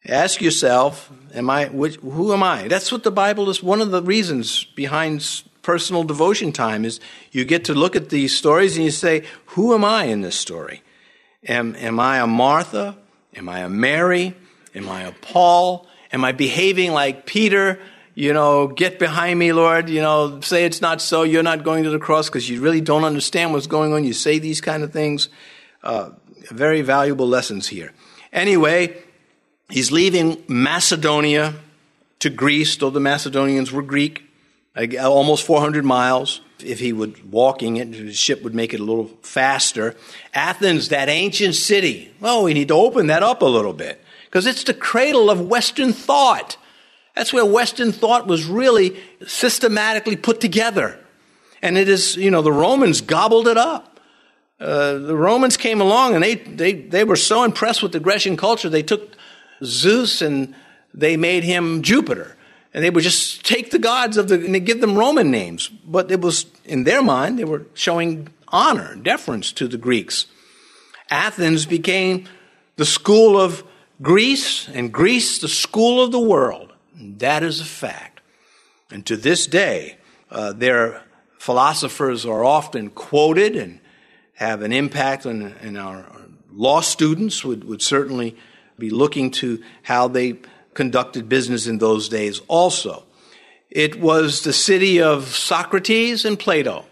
Ask 0.06 0.40
yourself, 0.40 1.12
am 1.34 1.50
I, 1.50 1.66
which, 1.66 1.96
who 1.96 2.32
am 2.32 2.42
I? 2.42 2.68
That's 2.68 2.90
what 2.90 3.02
the 3.02 3.10
Bible 3.10 3.50
is. 3.50 3.62
One 3.62 3.82
of 3.82 3.90
the 3.90 4.02
reasons 4.02 4.64
behind 4.64 5.42
personal 5.62 6.04
devotion 6.04 6.52
time 6.52 6.84
is 6.84 7.00
you 7.32 7.44
get 7.44 7.64
to 7.66 7.74
look 7.74 7.96
at 7.96 8.08
these 8.08 8.36
stories 8.36 8.76
and 8.76 8.84
you 8.84 8.90
say, 8.90 9.24
who 9.46 9.74
am 9.74 9.84
I 9.84 10.04
in 10.04 10.20
this 10.20 10.36
story? 10.36 10.82
Am, 11.46 11.74
am 11.76 11.98
I 12.00 12.18
a 12.18 12.26
Martha? 12.26 12.96
Am 13.34 13.48
I 13.48 13.60
a 13.60 13.68
Mary? 13.68 14.34
Am 14.74 14.88
I 14.88 15.02
a 15.02 15.12
Paul? 15.12 15.86
Am 16.12 16.24
I 16.24 16.32
behaving 16.32 16.92
like 16.92 17.26
Peter? 17.26 17.78
you 18.14 18.32
know, 18.32 18.66
get 18.66 18.98
behind 18.98 19.38
me, 19.38 19.52
Lord, 19.52 19.88
you 19.88 20.02
know, 20.02 20.40
say 20.40 20.64
it's 20.64 20.82
not 20.82 21.00
so, 21.00 21.22
you're 21.22 21.42
not 21.42 21.64
going 21.64 21.84
to 21.84 21.90
the 21.90 21.98
cross 21.98 22.28
because 22.28 22.48
you 22.50 22.60
really 22.60 22.80
don't 22.80 23.04
understand 23.04 23.52
what's 23.52 23.66
going 23.66 23.94
on. 23.94 24.04
You 24.04 24.12
say 24.12 24.38
these 24.38 24.60
kind 24.60 24.82
of 24.82 24.92
things. 24.92 25.28
Uh, 25.82 26.10
very 26.50 26.82
valuable 26.82 27.26
lessons 27.26 27.68
here. 27.68 27.92
Anyway, 28.32 29.02
he's 29.70 29.90
leaving 29.90 30.42
Macedonia 30.48 31.54
to 32.18 32.30
Greece, 32.30 32.76
though 32.76 32.90
the 32.90 33.00
Macedonians 33.00 33.72
were 33.72 33.82
Greek, 33.82 34.24
almost 34.98 35.46
400 35.46 35.84
miles. 35.84 36.40
If 36.62 36.78
he 36.78 36.92
would 36.92 37.32
walking 37.32 37.76
it, 37.76 37.88
his 37.88 38.16
ship 38.16 38.42
would 38.42 38.54
make 38.54 38.74
it 38.74 38.80
a 38.80 38.84
little 38.84 39.10
faster. 39.22 39.96
Athens, 40.34 40.90
that 40.90 41.08
ancient 41.08 41.54
city. 41.54 42.12
Well, 42.20 42.42
we 42.42 42.54
need 42.54 42.68
to 42.68 42.74
open 42.74 43.06
that 43.06 43.22
up 43.22 43.42
a 43.42 43.46
little 43.46 43.72
bit 43.72 44.02
because 44.26 44.46
it's 44.46 44.64
the 44.64 44.74
cradle 44.74 45.30
of 45.30 45.40
Western 45.40 45.92
thought. 45.92 46.56
That's 47.16 47.32
where 47.32 47.44
Western 47.44 47.92
thought 47.92 48.26
was 48.26 48.44
really 48.44 48.96
systematically 49.26 50.16
put 50.16 50.40
together. 50.40 50.98
And 51.62 51.76
it 51.76 51.88
is, 51.88 52.16
you 52.16 52.30
know, 52.30 52.42
the 52.42 52.52
Romans 52.52 53.00
gobbled 53.00 53.48
it 53.48 53.56
up. 53.56 54.00
Uh, 54.60 54.98
the 54.98 55.16
Romans 55.16 55.56
came 55.56 55.80
along 55.80 56.14
and 56.14 56.22
they, 56.22 56.34
they, 56.34 56.74
they 56.74 57.04
were 57.04 57.16
so 57.16 57.44
impressed 57.44 57.82
with 57.82 57.92
the 57.92 58.00
Grecian 58.00 58.36
culture, 58.36 58.68
they 58.68 58.82
took 58.82 59.16
Zeus 59.64 60.20
and 60.20 60.54
they 60.92 61.16
made 61.16 61.44
him 61.44 61.82
Jupiter. 61.82 62.36
And 62.72 62.84
they 62.84 62.90
would 62.90 63.02
just 63.02 63.44
take 63.44 63.70
the 63.70 63.78
gods 63.78 64.16
of 64.16 64.28
the, 64.28 64.36
and 64.36 64.64
give 64.64 64.80
them 64.80 64.96
Roman 64.96 65.30
names. 65.30 65.68
But 65.68 66.10
it 66.10 66.20
was, 66.20 66.46
in 66.64 66.84
their 66.84 67.02
mind, 67.02 67.38
they 67.38 67.44
were 67.44 67.66
showing 67.74 68.28
honor, 68.48 68.94
deference 68.96 69.52
to 69.52 69.66
the 69.66 69.78
Greeks. 69.78 70.26
Athens 71.10 71.66
became 71.66 72.28
the 72.76 72.84
school 72.84 73.40
of 73.40 73.64
Greece, 74.00 74.68
and 74.68 74.92
Greece 74.92 75.38
the 75.38 75.48
school 75.48 76.02
of 76.02 76.12
the 76.12 76.20
world. 76.20 76.72
That 76.94 77.42
is 77.42 77.60
a 77.60 77.64
fact. 77.64 78.20
And 78.90 79.04
to 79.06 79.16
this 79.16 79.46
day, 79.46 79.98
uh, 80.30 80.52
their 80.52 81.02
philosophers 81.38 82.24
are 82.24 82.44
often 82.44 82.90
quoted 82.90 83.56
and 83.56 83.80
have 84.34 84.62
an 84.62 84.72
impact 84.72 85.26
on, 85.26 85.54
on 85.62 85.76
our 85.76 86.06
law 86.52 86.80
students 86.80 87.44
would, 87.44 87.64
would 87.64 87.82
certainly 87.82 88.36
be 88.78 88.90
looking 88.90 89.30
to 89.30 89.62
how 89.82 90.08
they 90.08 90.38
conducted 90.80 91.28
business 91.28 91.66
in 91.66 91.76
those 91.76 92.08
days 92.08 92.40
also. 92.48 93.04
It 93.68 94.00
was 94.00 94.44
the 94.44 94.52
city 94.54 95.02
of 95.02 95.26
Socrates 95.36 96.24
and 96.24 96.38
Plato. 96.38 96.86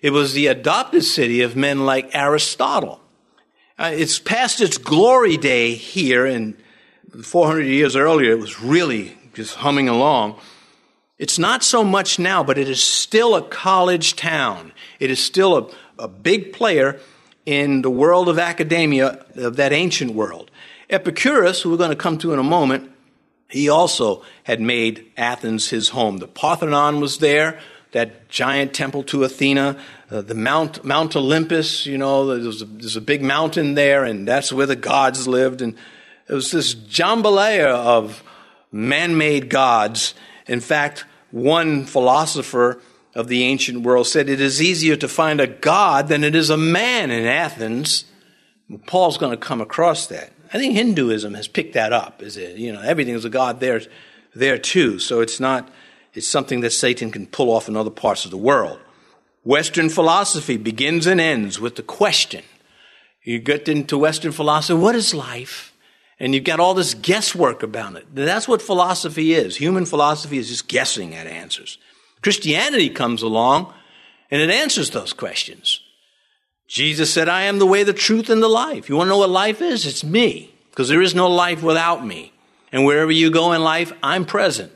It 0.00 0.10
was 0.10 0.32
the 0.32 0.46
adopted 0.46 1.02
city 1.02 1.42
of 1.42 1.56
men 1.56 1.84
like 1.84 2.14
Aristotle. 2.14 3.00
Uh, 3.76 3.90
it's 3.92 4.20
past 4.20 4.60
its 4.60 4.78
glory 4.78 5.36
day 5.36 5.74
here, 5.74 6.24
and 6.24 6.56
400 7.20 7.62
years 7.62 7.96
earlier, 7.96 8.30
it 8.30 8.38
was 8.38 8.62
really 8.62 9.18
just 9.34 9.56
humming 9.56 9.88
along. 9.88 10.38
It's 11.18 11.36
not 11.36 11.64
so 11.64 11.82
much 11.82 12.20
now, 12.20 12.44
but 12.44 12.58
it 12.58 12.68
is 12.68 12.80
still 12.80 13.34
a 13.34 13.42
college 13.42 14.14
town. 14.14 14.70
It 15.00 15.10
is 15.10 15.18
still 15.18 15.58
a, 15.98 16.04
a 16.04 16.06
big 16.06 16.52
player 16.52 17.00
in 17.44 17.82
the 17.82 17.90
world 17.90 18.28
of 18.28 18.38
academia 18.38 19.26
of 19.34 19.56
that 19.56 19.72
ancient 19.72 20.12
world. 20.14 20.52
Epicurus, 20.88 21.62
who 21.62 21.70
we're 21.70 21.76
going 21.76 21.90
to 21.90 21.96
come 21.96 22.18
to 22.18 22.32
in 22.32 22.38
a 22.38 22.44
moment, 22.44 22.90
he 23.50 23.68
also 23.68 24.22
had 24.44 24.60
made 24.60 25.10
Athens 25.16 25.70
his 25.70 25.90
home. 25.90 26.18
The 26.18 26.28
Parthenon 26.28 27.00
was 27.00 27.18
there, 27.18 27.58
that 27.92 28.28
giant 28.28 28.72
temple 28.72 29.02
to 29.04 29.24
Athena, 29.24 29.76
uh, 30.10 30.22
the 30.22 30.34
Mount, 30.34 30.84
Mount 30.84 31.16
Olympus, 31.16 31.86
you 31.86 31.98
know, 31.98 32.38
there's 32.38 32.62
a, 32.62 32.64
there's 32.64 32.96
a 32.96 33.00
big 33.00 33.22
mountain 33.22 33.74
there, 33.74 34.04
and 34.04 34.26
that's 34.26 34.52
where 34.52 34.66
the 34.66 34.76
gods 34.76 35.26
lived. 35.26 35.62
And 35.62 35.74
it 36.28 36.34
was 36.34 36.52
this 36.52 36.74
jambalaya 36.74 37.66
of 37.66 38.22
man 38.70 39.18
made 39.18 39.50
gods. 39.50 40.14
In 40.46 40.60
fact, 40.60 41.04
one 41.32 41.84
philosopher 41.84 42.80
of 43.14 43.26
the 43.26 43.42
ancient 43.42 43.82
world 43.82 44.06
said 44.06 44.28
it 44.28 44.40
is 44.40 44.62
easier 44.62 44.94
to 44.96 45.08
find 45.08 45.40
a 45.40 45.46
god 45.48 46.06
than 46.06 46.22
it 46.22 46.36
is 46.36 46.50
a 46.50 46.56
man 46.56 47.10
in 47.10 47.26
Athens. 47.26 48.04
Paul's 48.86 49.18
going 49.18 49.32
to 49.32 49.36
come 49.36 49.60
across 49.60 50.06
that. 50.06 50.30
I 50.52 50.58
think 50.58 50.74
Hinduism 50.74 51.34
has 51.34 51.48
picked 51.48 51.74
that 51.74 51.92
up. 51.92 52.22
Is 52.22 52.36
it? 52.36 52.56
You 52.56 52.72
know, 52.72 52.80
everything 52.80 53.14
is 53.14 53.24
a 53.24 53.30
god 53.30 53.60
there, 53.60 53.80
there 54.34 54.58
too. 54.58 54.98
So 54.98 55.20
it's 55.20 55.40
not. 55.40 55.68
It's 56.12 56.26
something 56.26 56.60
that 56.60 56.72
Satan 56.72 57.12
can 57.12 57.26
pull 57.26 57.50
off 57.50 57.68
in 57.68 57.76
other 57.76 57.90
parts 57.90 58.24
of 58.24 58.32
the 58.32 58.36
world. 58.36 58.80
Western 59.44 59.88
philosophy 59.88 60.56
begins 60.56 61.06
and 61.06 61.20
ends 61.20 61.60
with 61.60 61.76
the 61.76 61.82
question. 61.82 62.42
You 63.22 63.38
get 63.38 63.68
into 63.68 63.96
Western 63.96 64.32
philosophy, 64.32 64.78
what 64.78 64.94
is 64.94 65.14
life? 65.14 65.72
And 66.18 66.34
you've 66.34 66.44
got 66.44 66.60
all 66.60 66.74
this 66.74 66.94
guesswork 66.94 67.62
about 67.62 67.96
it. 67.96 68.06
That's 68.14 68.48
what 68.48 68.60
philosophy 68.60 69.32
is. 69.32 69.56
Human 69.56 69.86
philosophy 69.86 70.36
is 70.36 70.48
just 70.48 70.68
guessing 70.68 71.14
at 71.14 71.26
answers. 71.26 71.78
Christianity 72.22 72.90
comes 72.90 73.22
along 73.22 73.72
and 74.30 74.42
it 74.42 74.50
answers 74.50 74.90
those 74.90 75.12
questions. 75.12 75.80
Jesus 76.70 77.12
said, 77.12 77.28
I 77.28 77.42
am 77.42 77.58
the 77.58 77.66
way, 77.66 77.82
the 77.82 77.92
truth, 77.92 78.30
and 78.30 78.40
the 78.40 78.48
life. 78.48 78.88
You 78.88 78.94
want 78.94 79.08
to 79.08 79.10
know 79.10 79.18
what 79.18 79.28
life 79.28 79.60
is? 79.60 79.84
It's 79.84 80.04
me, 80.04 80.54
because 80.70 80.88
there 80.88 81.02
is 81.02 81.16
no 81.16 81.28
life 81.28 81.64
without 81.64 82.06
me. 82.06 82.32
And 82.70 82.84
wherever 82.84 83.10
you 83.10 83.32
go 83.32 83.52
in 83.52 83.64
life, 83.64 83.92
I'm 84.04 84.24
present. 84.24 84.70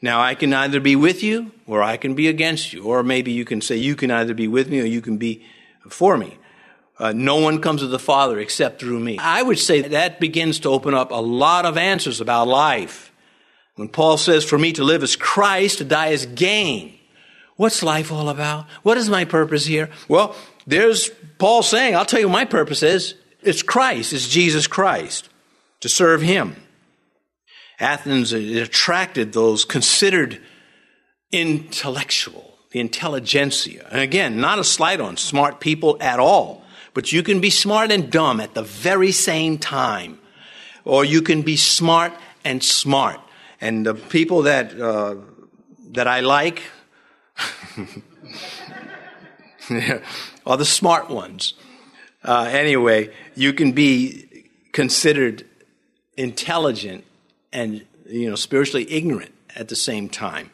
Now, 0.00 0.20
I 0.20 0.36
can 0.36 0.54
either 0.54 0.78
be 0.78 0.94
with 0.94 1.24
you 1.24 1.50
or 1.66 1.82
I 1.82 1.96
can 1.96 2.14
be 2.14 2.28
against 2.28 2.72
you. 2.72 2.84
Or 2.84 3.02
maybe 3.02 3.32
you 3.32 3.44
can 3.44 3.60
say, 3.60 3.74
you 3.74 3.96
can 3.96 4.12
either 4.12 4.32
be 4.32 4.46
with 4.46 4.68
me 4.68 4.80
or 4.80 4.84
you 4.84 5.00
can 5.00 5.16
be 5.16 5.44
for 5.88 6.16
me. 6.16 6.38
Uh, 7.00 7.12
no 7.12 7.40
one 7.40 7.60
comes 7.60 7.80
to 7.80 7.88
the 7.88 7.98
Father 7.98 8.38
except 8.38 8.78
through 8.78 9.00
me. 9.00 9.18
I 9.18 9.42
would 9.42 9.58
say 9.58 9.80
that 9.80 10.20
begins 10.20 10.60
to 10.60 10.68
open 10.68 10.94
up 10.94 11.10
a 11.10 11.16
lot 11.16 11.66
of 11.66 11.76
answers 11.76 12.20
about 12.20 12.46
life. 12.46 13.10
When 13.74 13.88
Paul 13.88 14.18
says, 14.18 14.44
for 14.44 14.56
me 14.56 14.72
to 14.74 14.84
live 14.84 15.02
is 15.02 15.16
Christ, 15.16 15.78
to 15.78 15.84
die 15.84 16.10
is 16.10 16.26
gain. 16.26 16.96
What's 17.56 17.82
life 17.82 18.12
all 18.12 18.28
about? 18.28 18.66
What 18.84 18.98
is 18.98 19.10
my 19.10 19.24
purpose 19.24 19.66
here? 19.66 19.90
Well, 20.08 20.36
there's 20.66 21.10
Paul 21.38 21.62
saying, 21.62 21.94
I'll 21.94 22.04
tell 22.04 22.20
you 22.20 22.28
what 22.28 22.32
my 22.32 22.44
purpose 22.44 22.82
is. 22.82 23.14
It's 23.42 23.62
Christ, 23.62 24.12
it's 24.12 24.28
Jesus 24.28 24.66
Christ, 24.66 25.28
to 25.80 25.88
serve 25.88 26.22
Him. 26.22 26.56
Athens 27.78 28.32
attracted 28.32 29.32
those 29.32 29.64
considered 29.64 30.40
intellectual, 31.32 32.54
the 32.70 32.80
intelligentsia. 32.80 33.86
And 33.90 34.00
again, 34.00 34.40
not 34.40 34.58
a 34.58 34.64
slight 34.64 35.00
on 35.00 35.16
smart 35.16 35.60
people 35.60 35.96
at 36.00 36.20
all, 36.20 36.64
but 36.94 37.12
you 37.12 37.22
can 37.22 37.40
be 37.40 37.50
smart 37.50 37.90
and 37.90 38.10
dumb 38.10 38.40
at 38.40 38.54
the 38.54 38.62
very 38.62 39.12
same 39.12 39.58
time. 39.58 40.18
Or 40.84 41.04
you 41.04 41.22
can 41.22 41.42
be 41.42 41.56
smart 41.56 42.12
and 42.44 42.62
smart. 42.62 43.20
And 43.60 43.84
the 43.84 43.94
people 43.94 44.42
that, 44.42 44.78
uh, 44.80 45.16
that 45.90 46.06
I 46.06 46.20
like, 46.20 46.62
are 50.46 50.56
the 50.56 50.64
smart 50.64 51.08
ones. 51.08 51.54
Uh, 52.22 52.48
anyway, 52.50 53.10
you 53.34 53.52
can 53.52 53.72
be 53.72 54.50
considered 54.72 55.44
intelligent 56.16 57.04
and 57.52 57.84
you 58.06 58.28
know 58.28 58.36
spiritually 58.36 58.90
ignorant 58.90 59.32
at 59.54 59.68
the 59.68 59.76
same 59.76 60.08
time. 60.08 60.50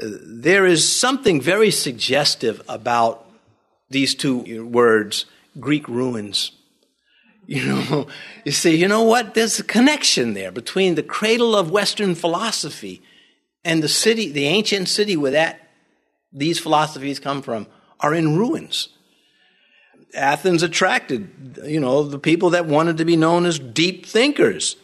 Uh, 0.00 0.06
there 0.22 0.66
is 0.66 0.90
something 0.90 1.40
very 1.40 1.70
suggestive 1.70 2.62
about 2.68 3.26
these 3.90 4.14
two 4.14 4.66
words, 4.66 5.26
Greek 5.58 5.88
ruins. 5.88 6.52
You 7.48 7.64
know, 7.64 8.08
you 8.44 8.50
see, 8.50 8.74
you 8.74 8.88
know 8.88 9.04
what? 9.04 9.34
There's 9.34 9.60
a 9.60 9.62
connection 9.62 10.34
there 10.34 10.50
between 10.50 10.96
the 10.96 11.02
cradle 11.04 11.54
of 11.54 11.70
Western 11.70 12.16
philosophy 12.16 13.02
and 13.64 13.84
the 13.84 13.88
city, 13.88 14.32
the 14.32 14.46
ancient 14.46 14.88
city 14.88 15.16
where 15.16 15.30
that 15.30 15.70
these 16.32 16.58
philosophies 16.58 17.20
come 17.20 17.42
from, 17.42 17.68
are 18.00 18.14
in 18.14 18.36
ruins. 18.36 18.88
Athens 20.14 20.62
attracted, 20.62 21.60
you 21.64 21.80
know, 21.80 22.02
the 22.02 22.18
people 22.18 22.50
that 22.50 22.66
wanted 22.66 22.98
to 22.98 23.04
be 23.04 23.16
known 23.16 23.44
as 23.44 23.58
deep 23.58 24.06
thinkers. 24.06 24.76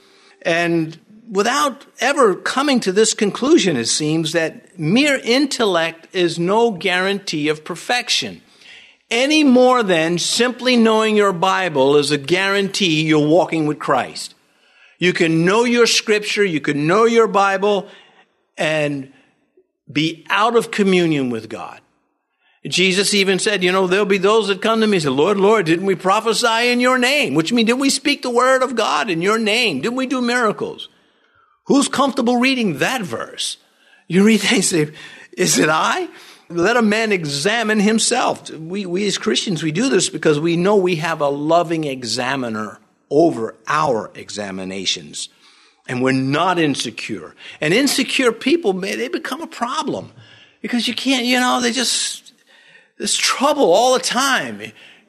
And 0.42 0.98
without 1.30 1.86
ever 2.00 2.34
coming 2.34 2.80
to 2.80 2.92
this 2.92 3.14
conclusion, 3.14 3.76
it 3.76 3.86
seems 3.86 4.32
that 4.32 4.78
mere 4.78 5.20
intellect 5.22 6.08
is 6.14 6.38
no 6.38 6.70
guarantee 6.70 7.48
of 7.48 7.64
perfection. 7.64 8.42
Any 9.10 9.44
more 9.44 9.82
than 9.82 10.18
simply 10.18 10.74
knowing 10.76 11.16
your 11.16 11.34
Bible 11.34 11.96
is 11.96 12.10
a 12.10 12.18
guarantee 12.18 13.02
you're 13.02 13.28
walking 13.28 13.66
with 13.66 13.78
Christ. 13.78 14.34
You 14.98 15.12
can 15.12 15.44
know 15.44 15.64
your 15.64 15.86
scripture, 15.86 16.44
you 16.44 16.60
can 16.60 16.86
know 16.86 17.04
your 17.04 17.28
Bible, 17.28 17.88
and 18.56 19.12
be 19.90 20.24
out 20.30 20.56
of 20.56 20.70
communion 20.70 21.28
with 21.28 21.50
God. 21.50 21.81
Jesus 22.68 23.12
even 23.12 23.40
said, 23.40 23.64
you 23.64 23.72
know, 23.72 23.88
there'll 23.88 24.06
be 24.06 24.18
those 24.18 24.46
that 24.46 24.62
come 24.62 24.80
to 24.80 24.86
me 24.86 24.98
and 24.98 25.02
say, 25.02 25.08
Lord, 25.08 25.36
Lord, 25.36 25.66
didn't 25.66 25.86
we 25.86 25.96
prophesy 25.96 26.70
in 26.70 26.78
your 26.78 26.96
name? 26.96 27.34
Which 27.34 27.52
means, 27.52 27.66
didn't 27.66 27.80
we 27.80 27.90
speak 27.90 28.22
the 28.22 28.30
word 28.30 28.62
of 28.62 28.76
God 28.76 29.10
in 29.10 29.20
your 29.20 29.38
name? 29.38 29.80
Didn't 29.80 29.96
we 29.96 30.06
do 30.06 30.22
miracles? 30.22 30.88
Who's 31.66 31.88
comfortable 31.88 32.36
reading 32.36 32.78
that 32.78 33.02
verse? 33.02 33.56
You 34.06 34.24
read 34.24 34.40
that 34.40 34.52
and 34.52 34.64
say, 34.64 34.92
is 35.36 35.58
it 35.58 35.68
I? 35.68 36.08
Let 36.48 36.76
a 36.76 36.82
man 36.82 37.10
examine 37.10 37.80
himself. 37.80 38.50
We, 38.50 38.86
we 38.86 39.06
as 39.06 39.18
Christians, 39.18 39.62
we 39.62 39.72
do 39.72 39.88
this 39.88 40.08
because 40.08 40.38
we 40.38 40.56
know 40.56 40.76
we 40.76 40.96
have 40.96 41.20
a 41.20 41.28
loving 41.28 41.84
examiner 41.84 42.78
over 43.10 43.56
our 43.66 44.10
examinations. 44.14 45.30
And 45.88 46.00
we're 46.00 46.12
not 46.12 46.60
insecure. 46.60 47.34
And 47.60 47.74
insecure 47.74 48.30
people, 48.30 48.72
may 48.72 48.94
they 48.94 49.08
become 49.08 49.42
a 49.42 49.48
problem 49.48 50.12
because 50.60 50.86
you 50.86 50.94
can't, 50.94 51.26
you 51.26 51.40
know, 51.40 51.60
they 51.60 51.72
just, 51.72 52.21
there's 52.98 53.16
trouble 53.16 53.72
all 53.72 53.94
the 53.94 54.00
time. 54.00 54.60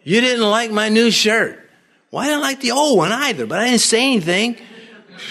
You 0.03 0.21
didn't 0.21 0.49
like 0.49 0.71
my 0.71 0.89
new 0.89 1.11
shirt. 1.11 1.59
Well, 2.11 2.23
I 2.23 2.27
didn't 2.27 2.41
like 2.41 2.61
the 2.61 2.71
old 2.71 2.97
one 2.97 3.11
either, 3.11 3.45
but 3.45 3.59
I 3.59 3.65
didn't 3.65 3.81
say 3.81 4.03
anything. 4.03 4.57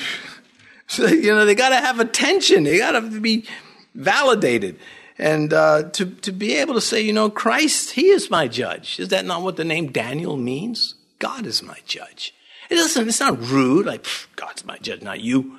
so, 0.86 1.06
you 1.06 1.34
know, 1.34 1.44
they 1.44 1.54
got 1.54 1.70
to 1.70 1.76
have 1.76 2.00
attention. 2.00 2.64
They 2.64 2.78
got 2.78 2.92
to 2.92 3.20
be 3.20 3.46
validated. 3.94 4.78
And 5.18 5.52
uh, 5.52 5.90
to, 5.90 6.06
to 6.06 6.32
be 6.32 6.54
able 6.54 6.74
to 6.74 6.80
say, 6.80 7.00
you 7.00 7.12
know, 7.12 7.30
Christ, 7.30 7.92
He 7.92 8.08
is 8.08 8.30
my 8.30 8.48
judge. 8.48 8.98
Is 8.98 9.08
that 9.08 9.24
not 9.24 9.42
what 9.42 9.56
the 9.56 9.64
name 9.64 9.92
Daniel 9.92 10.36
means? 10.36 10.94
God 11.18 11.46
is 11.46 11.62
my 11.62 11.78
judge. 11.86 12.34
It 12.70 12.76
doesn't, 12.76 13.06
it's 13.06 13.20
not 13.20 13.40
rude, 13.40 13.86
like, 13.86 14.06
God's 14.34 14.64
my 14.64 14.78
judge, 14.78 15.02
not 15.02 15.20
you. 15.20 15.58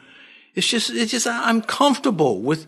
It's 0.55 0.67
just, 0.67 0.89
it's 0.89 1.11
just, 1.11 1.27
I'm 1.27 1.61
comfortable 1.61 2.41
with 2.41 2.67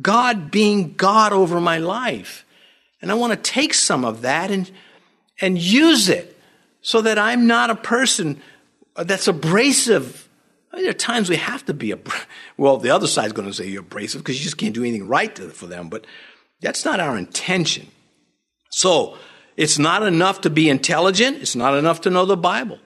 God 0.00 0.50
being 0.50 0.94
God 0.94 1.32
over 1.32 1.60
my 1.60 1.78
life. 1.78 2.45
And 3.06 3.12
I 3.12 3.14
want 3.14 3.32
to 3.32 3.50
take 3.50 3.72
some 3.72 4.04
of 4.04 4.22
that 4.22 4.50
and, 4.50 4.68
and 5.40 5.56
use 5.56 6.08
it 6.08 6.36
so 6.80 7.00
that 7.02 7.20
I'm 7.20 7.46
not 7.46 7.70
a 7.70 7.76
person 7.76 8.42
that's 8.96 9.28
abrasive. 9.28 10.28
There 10.72 10.90
are 10.90 10.92
times 10.92 11.30
we 11.30 11.36
have 11.36 11.64
to 11.66 11.72
be, 11.72 11.92
a, 11.92 11.98
well, 12.56 12.78
the 12.78 12.90
other 12.90 13.06
side's 13.06 13.32
going 13.32 13.46
to 13.46 13.54
say 13.54 13.68
you're 13.68 13.82
abrasive 13.82 14.22
because 14.22 14.38
you 14.38 14.42
just 14.42 14.58
can't 14.58 14.74
do 14.74 14.82
anything 14.82 15.06
right 15.06 15.32
to, 15.36 15.50
for 15.50 15.68
them, 15.68 15.88
but 15.88 16.04
that's 16.60 16.84
not 16.84 16.98
our 16.98 17.16
intention. 17.16 17.86
So, 18.70 19.16
it's 19.56 19.78
not 19.78 20.02
enough 20.02 20.40
to 20.40 20.50
be 20.50 20.68
intelligent. 20.68 21.36
It's 21.36 21.54
not 21.54 21.76
enough 21.76 22.00
to 22.00 22.10
know 22.10 22.24
the 22.24 22.36
Bible. 22.36 22.80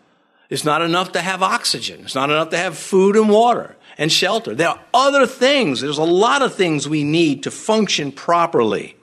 It's 0.50 0.66
not 0.66 0.82
enough 0.82 1.12
to 1.12 1.22
have 1.22 1.42
oxygen. 1.42 2.02
It's 2.02 2.14
not 2.14 2.28
enough 2.28 2.50
to 2.50 2.58
have 2.58 2.76
food 2.76 3.16
and 3.16 3.30
water 3.30 3.74
and 3.96 4.12
shelter. 4.12 4.54
There 4.54 4.68
are 4.68 4.80
other 4.92 5.26
things. 5.26 5.80
There's 5.80 5.96
a 5.96 6.04
lot 6.04 6.42
of 6.42 6.54
things 6.54 6.86
we 6.86 7.04
need 7.04 7.44
to 7.44 7.50
function 7.50 8.12
properly. 8.12 8.96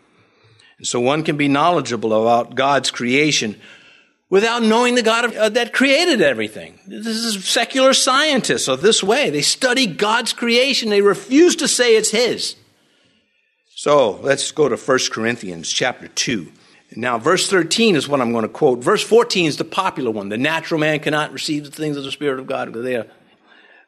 And 0.77 0.87
so 0.87 0.99
one 0.99 1.23
can 1.23 1.37
be 1.37 1.47
knowledgeable 1.47 2.13
about 2.13 2.55
God's 2.55 2.91
creation 2.91 3.59
without 4.29 4.61
knowing 4.61 4.95
the 4.95 5.01
God 5.01 5.25
of, 5.25 5.35
uh, 5.35 5.49
that 5.49 5.73
created 5.73 6.21
everything. 6.21 6.79
This 6.85 7.07
is 7.07 7.45
secular 7.45 7.93
scientists 7.93 8.67
are 8.67 8.77
this 8.77 9.01
way. 9.01 9.29
They 9.29 9.41
study 9.41 9.87
God's 9.87 10.33
creation. 10.33 10.89
They 10.89 11.01
refuse 11.01 11.55
to 11.57 11.67
say 11.67 11.95
it's 11.95 12.11
His. 12.11 12.55
So 13.75 14.19
let's 14.21 14.51
go 14.51 14.69
to 14.69 14.75
1 14.75 14.99
Corinthians 15.11 15.69
chapter 15.69 16.07
2. 16.07 16.51
Now, 16.95 17.17
verse 17.17 17.49
13 17.49 17.95
is 17.95 18.07
what 18.07 18.21
I'm 18.21 18.31
going 18.31 18.43
to 18.43 18.49
quote. 18.49 18.79
Verse 18.79 19.03
14 19.03 19.45
is 19.45 19.57
the 19.57 19.65
popular 19.65 20.09
one. 20.09 20.29
The 20.29 20.37
natural 20.37 20.79
man 20.79 20.99
cannot 20.99 21.33
receive 21.33 21.65
the 21.65 21.71
things 21.71 21.97
of 21.97 22.03
the 22.03 22.11
Spirit 22.11 22.39
of 22.39 22.47
God 22.47 22.67
because 22.67 22.83
they 22.83 22.95
are 22.95 23.07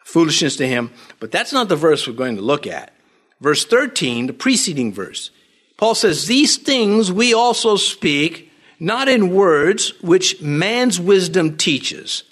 foolishness 0.04 0.58
to 0.58 0.68
him. 0.68 0.92
But 1.20 1.32
that's 1.32 1.54
not 1.54 1.70
the 1.70 1.76
verse 1.76 2.08
we're 2.08 2.14
going 2.14 2.36
to 2.36 2.42
look 2.42 2.68
at. 2.68 2.94
Verse 3.40 3.66
13, 3.66 4.28
the 4.28 4.34
preceding 4.34 4.92
verse. 4.92 5.32
Paul 5.80 5.96
says, 5.96 6.28
These 6.28 6.58
things 6.58 7.10
we 7.10 7.34
also 7.34 7.78
speak, 7.78 8.52
not 8.82 9.08
in 9.08 9.34
words 9.34 9.94
which 10.02 10.42
man's 10.42 11.00
wisdom 11.00 11.56
teaches, 11.56 12.24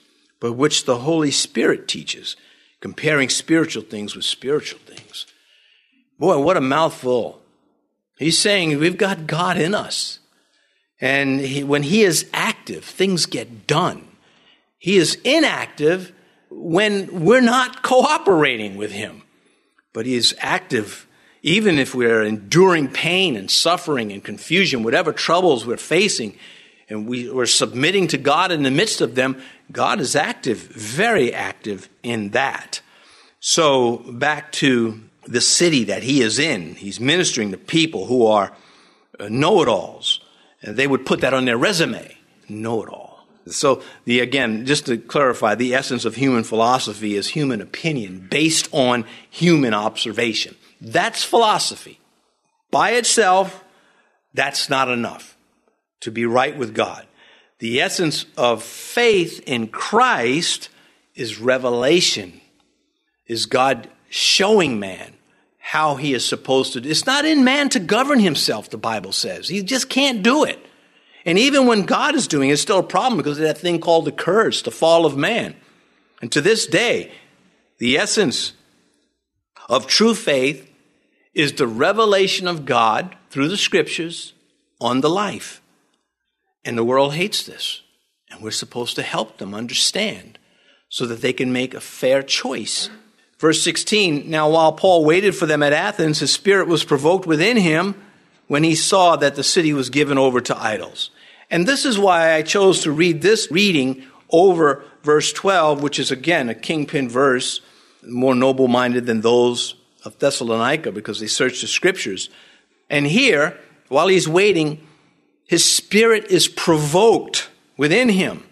but 0.41 0.51
which 0.51 0.83
the 0.83 0.97
Holy 0.97 1.31
Spirit 1.31 1.87
teaches, 1.87 2.35
comparing 2.81 3.29
spiritual 3.29 3.83
things 3.83 4.17
with 4.17 4.25
spiritual 4.25 4.79
things. 4.85 5.25
Boy, 6.19 6.37
what 6.39 6.57
a 6.57 6.61
mouthful. 6.61 7.41
He's 8.19 8.37
saying 8.37 8.77
we've 8.79 8.97
got 8.97 9.27
God 9.27 9.55
in 9.55 9.73
us. 9.73 10.19
And 10.99 11.39
he, 11.39 11.63
when 11.63 11.83
he 11.83 12.03
is 12.03 12.29
active, 12.33 12.83
things 12.83 13.27
get 13.27 13.65
done. 13.65 14.09
He 14.77 14.97
is 14.97 15.15
inactive 15.23 16.11
when 16.49 17.23
we're 17.23 17.39
not 17.39 17.81
cooperating 17.81 18.75
with 18.75 18.91
him. 18.91 19.23
But 19.93 20.05
he 20.05 20.15
is 20.15 20.35
active 20.39 21.06
even 21.43 21.79
if 21.79 21.93
we're 21.93 22.23
enduring 22.23 22.89
pain 22.89 23.35
and 23.35 23.49
suffering 23.49 24.11
and 24.11 24.23
confusion, 24.23 24.83
whatever 24.83 25.13
troubles 25.13 25.65
we're 25.65 25.77
facing, 25.77 26.37
and 26.89 27.07
we, 27.07 27.29
we're 27.29 27.45
submitting 27.45 28.07
to 28.07 28.17
God 28.17 28.51
in 28.51 28.63
the 28.63 28.71
midst 28.71 29.01
of 29.01 29.15
them, 29.15 29.41
God 29.71 29.99
is 29.99 30.15
active, 30.15 30.57
very 30.57 31.33
active 31.33 31.89
in 32.03 32.29
that. 32.29 32.81
So 33.39 33.97
back 33.97 34.51
to 34.53 35.01
the 35.25 35.41
city 35.41 35.83
that 35.85 36.03
he 36.03 36.21
is 36.21 36.39
in, 36.39 36.75
he's 36.75 36.99
ministering 36.99 37.51
to 37.51 37.57
people 37.57 38.05
who 38.05 38.25
are 38.25 38.53
uh, 39.19 39.27
know 39.29 39.61
it 39.61 39.67
alls 39.67 40.19
And 40.61 40.77
they 40.77 40.87
would 40.87 41.05
put 41.05 41.21
that 41.21 41.33
on 41.33 41.45
their 41.45 41.57
resume. 41.57 42.15
Know 42.49 42.83
it 42.83 42.89
all. 42.89 43.25
So 43.47 43.81
the 44.05 44.19
again, 44.19 44.65
just 44.65 44.85
to 44.87 44.97
clarify, 44.97 45.55
the 45.55 45.73
essence 45.73 46.05
of 46.05 46.15
human 46.15 46.43
philosophy 46.43 47.15
is 47.15 47.29
human 47.29 47.61
opinion 47.61 48.27
based 48.29 48.67
on 48.71 49.05
human 49.29 49.73
observation. 49.73 50.55
That's 50.79 51.23
philosophy. 51.23 51.99
By 52.71 52.91
itself, 52.91 53.63
that's 54.33 54.69
not 54.69 54.89
enough 54.89 55.37
to 56.01 56.11
be 56.11 56.25
right 56.25 56.55
with 56.57 56.75
God. 56.75 57.05
The 57.59 57.81
essence 57.81 58.25
of 58.37 58.61
faith 58.61 59.41
in 59.47 59.67
Christ 59.67 60.69
is 61.15 61.39
revelation, 61.39 62.39
is 63.25 63.47
God 63.47 63.89
showing 64.09 64.79
man 64.79 65.13
how 65.57 65.95
he 65.95 66.13
is 66.13 66.23
supposed 66.23 66.73
to. 66.73 66.87
It's 66.87 67.05
not 67.05 67.25
in 67.25 67.43
man 67.43 67.69
to 67.69 67.79
govern 67.79 68.19
himself, 68.19 68.69
the 68.69 68.77
Bible 68.77 69.11
says. 69.11 69.49
He 69.49 69.63
just 69.63 69.89
can't 69.89 70.23
do 70.23 70.43
it. 70.43 70.63
And 71.25 71.37
even 71.37 71.65
when 71.65 71.83
God 71.83 72.15
is 72.15 72.27
doing 72.27 72.49
it, 72.49 72.53
it's 72.53 72.61
still 72.61 72.79
a 72.79 72.83
problem 72.83 73.17
because 73.17 73.37
of 73.37 73.43
that 73.43 73.57
thing 73.57 73.81
called 73.81 74.05
the 74.05 74.13
curse, 74.13 74.61
the 74.61 74.71
fall 74.71 75.05
of 75.05 75.17
man. 75.17 75.55
And 76.21 76.31
to 76.31 76.39
this 76.39 76.67
day, 76.67 77.11
the 77.79 77.97
essence 77.97 78.53
of 79.67 79.87
true 79.87 80.15
faith 80.15 80.66
is 81.37 81.53
the 81.53 81.67
revelation 81.67 82.47
of 82.47 82.65
God 82.65 83.15
through 83.29 83.47
the 83.47 83.57
scriptures 83.57 84.33
on 84.81 85.01
the 85.01 85.09
life. 85.09 85.61
And 86.65 86.77
the 86.77 86.83
world 86.83 87.13
hates 87.13 87.43
this. 87.43 87.81
And 88.29 88.41
we're 88.41 88.51
supposed 88.51 88.95
to 88.95 89.03
help 89.03 89.37
them 89.37 89.53
understand 89.53 90.37
so 90.89 91.05
that 91.05 91.21
they 91.21 91.33
can 91.33 91.53
make 91.53 91.73
a 91.73 91.79
fair 91.79 92.21
choice 92.21 92.89
Verse 93.37 93.61
16 93.63 94.29
Now, 94.29 94.49
while 94.49 94.73
Paul 94.73 95.05
waited 95.05 95.35
for 95.35 95.45
them 95.45 95.63
at 95.63 95.73
Athens, 95.73 96.19
his 96.19 96.31
spirit 96.31 96.67
was 96.67 96.83
provoked 96.83 97.25
within 97.25 97.57
him 97.57 97.95
when 98.47 98.63
he 98.63 98.75
saw 98.75 99.15
that 99.15 99.35
the 99.35 99.43
city 99.43 99.73
was 99.73 99.89
given 99.89 100.17
over 100.17 100.41
to 100.41 100.57
idols. 100.57 101.11
And 101.49 101.67
this 101.67 101.85
is 101.85 101.99
why 101.99 102.33
I 102.33 102.41
chose 102.41 102.81
to 102.81 102.91
read 102.91 103.21
this 103.21 103.49
reading 103.51 104.05
over 104.29 104.83
verse 105.03 105.31
12, 105.31 105.81
which 105.81 105.99
is 105.99 106.11
again 106.11 106.49
a 106.49 106.55
kingpin 106.55 107.09
verse, 107.09 107.61
more 108.03 108.35
noble 108.35 108.67
minded 108.67 109.05
than 109.05 109.21
those 109.21 109.75
of 110.07 110.17
Thessalonica 110.19 110.91
because 110.91 111.19
they 111.19 111.27
searched 111.27 111.61
the 111.61 111.67
scriptures. 111.67 112.29
And 112.89 113.05
here, 113.05 113.57
while 113.89 114.07
he's 114.07 114.27
waiting, 114.27 114.85
his 115.45 115.63
spirit 115.63 116.25
is 116.31 116.47
provoked 116.47 117.49
within 117.77 118.09
him. 118.09 118.43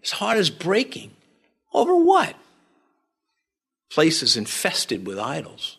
His 0.00 0.12
heart 0.12 0.38
is 0.38 0.50
breaking. 0.50 1.12
Over 1.72 1.96
what? 1.96 2.36
places 3.94 4.36
infested 4.36 5.06
with 5.06 5.20
idols. 5.20 5.78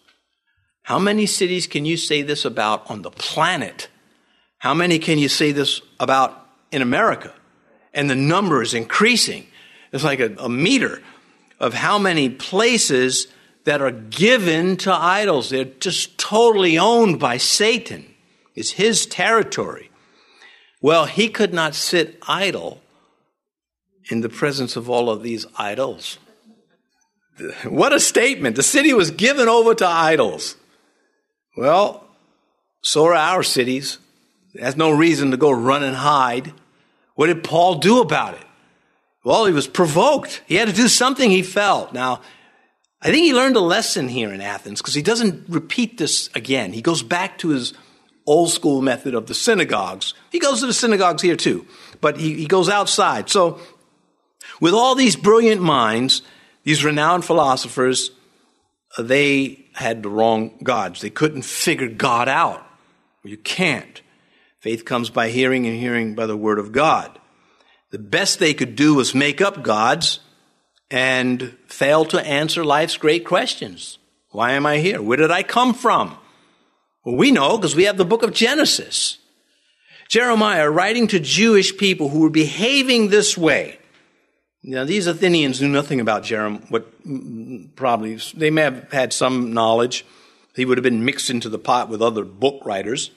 How 0.84 0.98
many 0.98 1.26
cities 1.26 1.68
can 1.68 1.84
you 1.84 1.98
say 1.98 2.22
this 2.22 2.46
about 2.46 2.90
on 2.90 3.02
the 3.02 3.12
planet? 3.12 3.90
How 4.60 4.74
many 4.74 5.00
can 5.00 5.18
you 5.18 5.28
say 5.28 5.52
this 5.52 5.82
about 6.00 6.48
in 6.72 6.82
America? 6.82 7.34
And 7.94 8.10
the 8.10 8.16
number 8.16 8.62
is 8.62 8.74
increasing. 8.74 9.48
It's 9.92 10.06
like 10.06 10.22
a, 10.22 10.34
a 10.40 10.48
meter 10.48 11.02
of 11.60 11.74
how 11.74 12.00
many 12.00 12.30
places 12.30 13.28
that 13.66 13.82
are 13.82 13.92
given 13.92 14.78
to 14.78 14.94
idols. 14.94 15.50
They're 15.50 15.66
just 15.66 16.18
totally 16.18 16.78
owned 16.78 17.20
by 17.20 17.38
Satan. 17.38 18.06
It's 18.56 18.72
his 18.72 19.06
territory. 19.06 19.92
Well, 20.82 21.06
he 21.06 21.30
could 21.30 21.54
not 21.54 21.76
sit 21.76 22.18
idle 22.28 22.82
in 24.10 24.22
the 24.22 24.30
presence 24.30 24.76
of 24.76 24.90
all 24.90 25.10
of 25.10 25.24
these 25.24 25.46
idols. 25.58 26.18
What 27.66 27.92
a 27.92 28.00
statement. 28.00 28.56
The 28.56 28.64
city 28.64 28.94
was 28.94 29.12
given 29.12 29.50
over 29.50 29.76
to 29.76 29.86
idols. 29.86 30.56
Well, 31.58 32.08
so 32.82 33.08
are 33.08 33.14
our 33.14 33.44
cities. 33.44 33.98
There's 34.54 34.78
no 34.78 34.92
reason 34.92 35.32
to 35.32 35.38
go 35.38 35.52
run 35.52 35.84
and 35.84 35.98
hide. 35.98 36.54
What 37.16 37.28
did 37.28 37.44
Paul 37.44 37.76
do 37.76 38.00
about 38.00 38.36
it? 38.36 38.46
Well, 39.26 39.48
he 39.48 39.52
was 39.52 39.68
provoked. 39.68 40.44
He 40.46 40.56
had 40.56 40.70
to 40.70 40.74
do 40.74 40.88
something 40.88 41.30
he 41.30 41.42
felt. 41.42 41.92
Now, 41.92 42.22
I 43.06 43.12
think 43.12 43.24
he 43.24 43.36
learned 43.36 43.56
a 43.56 43.62
lesson 43.62 44.08
here 44.08 44.34
in 44.34 44.42
Athens 44.42 44.82
because 44.82 44.96
he 44.96 45.04
doesn't 45.04 45.48
repeat 45.48 46.00
this 46.00 46.32
again. 46.34 46.74
He 46.74 46.82
goes 46.82 47.04
back 47.04 47.38
to 47.38 47.50
his 47.50 47.76
old 48.26 48.50
school 48.50 48.82
method 48.82 49.14
of 49.14 49.28
the 49.28 49.36
synagogues. 49.36 50.16
He 50.32 50.40
goes 50.40 50.62
to 50.62 50.66
the 50.66 50.74
synagogues 50.74 51.22
here 51.22 51.36
too, 51.36 51.68
but 52.02 52.18
he, 52.18 52.34
he 52.34 52.48
goes 52.48 52.68
outside. 52.68 53.30
So, 53.30 53.60
with 54.60 54.74
all 54.74 54.96
these 54.96 55.16
brilliant 55.16 55.62
minds, 55.62 56.24
these 56.64 56.84
renowned 56.84 57.26
philosophers, 57.26 58.10
uh, 58.98 59.04
they 59.04 59.68
had 59.74 60.02
the 60.02 60.10
wrong 60.10 60.58
gods. 60.64 61.02
They 61.02 61.12
couldn't 61.12 61.44
figure 61.44 61.90
God 61.90 62.28
out. 62.28 62.66
You 63.24 63.38
can't. 63.38 64.02
Faith 64.62 64.84
comes 64.84 65.12
by 65.12 65.30
hearing 65.30 65.68
and 65.68 65.78
hearing 65.78 66.16
by 66.16 66.26
the 66.26 66.36
word 66.38 66.58
of 66.58 66.72
God. 66.72 67.20
The 67.92 68.00
best 68.00 68.40
they 68.40 68.56
could 68.56 68.76
do 68.76 68.96
was 68.96 69.14
make 69.14 69.42
up 69.42 69.62
gods 69.62 70.22
and 70.92 71.56
fail 71.68 72.06
to 72.06 72.26
answer 72.26 72.64
life's 72.64 72.98
great 72.98 73.26
questions. 73.26 73.98
Why 74.30 74.52
am 74.52 74.66
I 74.66 74.78
here? 74.78 75.02
Where 75.02 75.18
did 75.18 75.32
I 75.32 75.44
come 75.44 75.74
from? 75.74 76.18
Well, 77.04 77.16
we 77.16 77.32
know 77.32 77.58
because 77.58 77.76
we 77.76 77.86
have 77.86 77.98
the 77.98 78.06
book 78.06 78.24
of 78.24 78.34
Genesis. 78.34 79.18
Jeremiah 80.10 80.70
writing 80.70 81.08
to 81.08 81.20
Jewish 81.20 81.78
people 81.78 82.10
who 82.10 82.20
were 82.20 82.30
behaving 82.30 83.10
this 83.10 83.38
way 83.38 83.80
now, 84.68 84.84
these 84.84 85.06
Athenians 85.06 85.62
knew 85.62 85.70
nothing 85.70 86.00
about 86.00 86.24
Jeremiah, 86.24 86.60
what 86.70 86.88
probably, 87.76 88.16
they 88.36 88.50
may 88.50 88.64
have 88.64 88.92
had 88.92 89.14
some 89.14 89.54
knowledge. 89.54 90.04
He 90.56 90.66
would 90.66 90.80
have 90.80 90.84
been 90.84 91.06
mixed 91.06 91.30
into 91.30 91.50
the 91.50 91.60
pot 91.60 91.88
with 91.88 92.02
other 92.02 92.26
book 92.26 92.66
writers. 92.66 93.12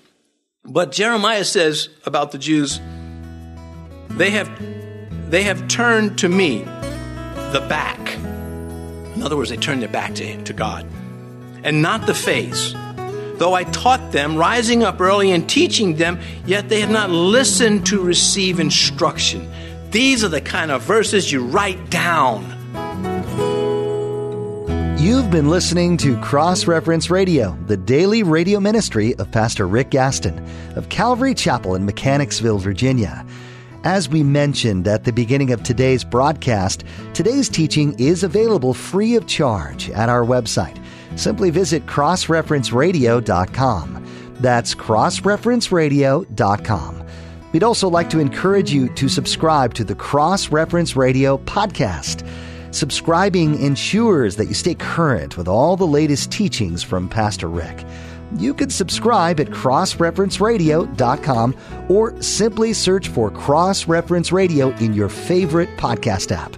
But 0.63 0.93
Jeremiah 0.93 1.45
says 1.45 1.89
about 2.05 2.33
the 2.33 2.39
Jews, 2.39 2.81
they 4.11 4.29
have, 4.31 4.51
they 5.31 5.45
have 5.45 5.67
turned 5.69 6.19
to 6.19 6.29
me 6.29 6.67
the 7.53 7.61
back. 7.61 8.15
In 9.15 9.23
other 9.23 9.37
words, 9.37 9.51
they 9.51 9.57
turned 9.57 9.83
their 9.83 9.89
back 9.89 10.15
to, 10.17 10.43
to 10.45 10.53
God 10.53 10.87
and 11.65 11.83
not 11.83 12.07
the 12.07 12.15
face. 12.15 12.73
Though 13.37 13.55
I 13.55 13.65
taught 13.65 14.13
them, 14.13 14.37
rising 14.37 14.83
up 14.83 15.01
early 15.01 15.31
and 15.31 15.49
teaching 15.49 15.97
them, 15.97 16.19
yet 16.45 16.69
they 16.69 16.81
have 16.81 16.91
not 16.91 17.11
listened 17.11 17.87
to 17.87 18.03
receive 18.03 18.59
instruction. 18.59 19.49
These 19.91 20.25
are 20.25 20.29
the 20.29 20.41
kind 20.41 20.71
of 20.71 20.83
verses 20.83 21.31
you 21.31 21.45
write 21.45 21.91
down. 21.91 22.55
You've 24.99 25.31
been 25.31 25.49
listening 25.49 25.97
to 25.99 26.19
Cross 26.21 26.67
Reference 26.67 27.09
Radio, 27.09 27.57
the 27.67 27.77
daily 27.77 28.25
radio 28.25 28.59
ministry 28.59 29.15
of 29.15 29.31
Pastor 29.31 29.67
Rick 29.69 29.91
Gaston 29.91 30.45
of 30.75 30.89
Calvary 30.89 31.35
Chapel 31.35 31.77
in 31.77 31.87
Mechanicsville, 31.87 32.59
Virginia. 32.59 33.25
As 33.88 34.07
we 34.07 34.22
mentioned 34.22 34.87
at 34.87 35.05
the 35.05 35.12
beginning 35.14 35.51
of 35.51 35.62
today's 35.62 36.05
broadcast, 36.05 36.85
today's 37.14 37.48
teaching 37.48 37.98
is 37.98 38.22
available 38.22 38.74
free 38.74 39.14
of 39.14 39.27
charge 39.27 39.88
at 39.88 40.11
our 40.11 40.27
website. 40.27 40.79
Simply 41.16 41.48
visit 41.48 41.87
crossreferenceradio.com. 41.87 44.07
That's 44.40 44.74
crossreferenceradio.com. 44.74 47.07
We'd 47.53 47.62
also 47.62 47.88
like 47.88 48.11
to 48.11 48.18
encourage 48.18 48.70
you 48.70 48.94
to 48.94 49.09
subscribe 49.09 49.72
to 49.72 49.85
the 49.85 49.94
Cross 49.94 50.51
Reference 50.51 50.94
Radio 50.94 51.38
podcast. 51.38 52.29
Subscribing 52.74 53.59
ensures 53.62 54.37
that 54.37 54.48
you 54.48 54.55
stay 54.55 54.74
current 54.74 55.38
with 55.38 55.48
all 55.48 55.79
the 55.79 55.87
latest 55.87 56.31
teachings 56.31 56.83
from 56.83 57.09
Pastor 57.09 57.48
Rick. 57.48 57.87
You 58.37 58.55
can 58.55 58.71
subscribe 58.71 59.41
at 59.41 59.49
crossreferenceradio.com 59.49 61.57
or 61.88 62.23
simply 62.23 62.73
search 62.73 63.09
for 63.09 63.31
Cross 63.31 63.88
Reference 63.88 64.31
Radio 64.33 64.71
in 64.77 64.95
your 64.95 65.09
favorite 65.09 65.69
podcast 65.79 66.31
app. 66.33 66.57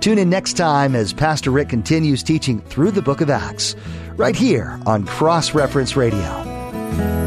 Tune 0.00 0.18
in 0.18 0.30
next 0.30 0.54
time 0.54 0.94
as 0.94 1.12
Pastor 1.12 1.50
Rick 1.50 1.68
continues 1.68 2.22
teaching 2.22 2.60
through 2.60 2.92
the 2.92 3.02
book 3.02 3.20
of 3.20 3.30
Acts, 3.30 3.74
right 4.16 4.36
here 4.36 4.78
on 4.86 5.04
Cross 5.04 5.54
Reference 5.54 5.96
Radio. 5.96 7.25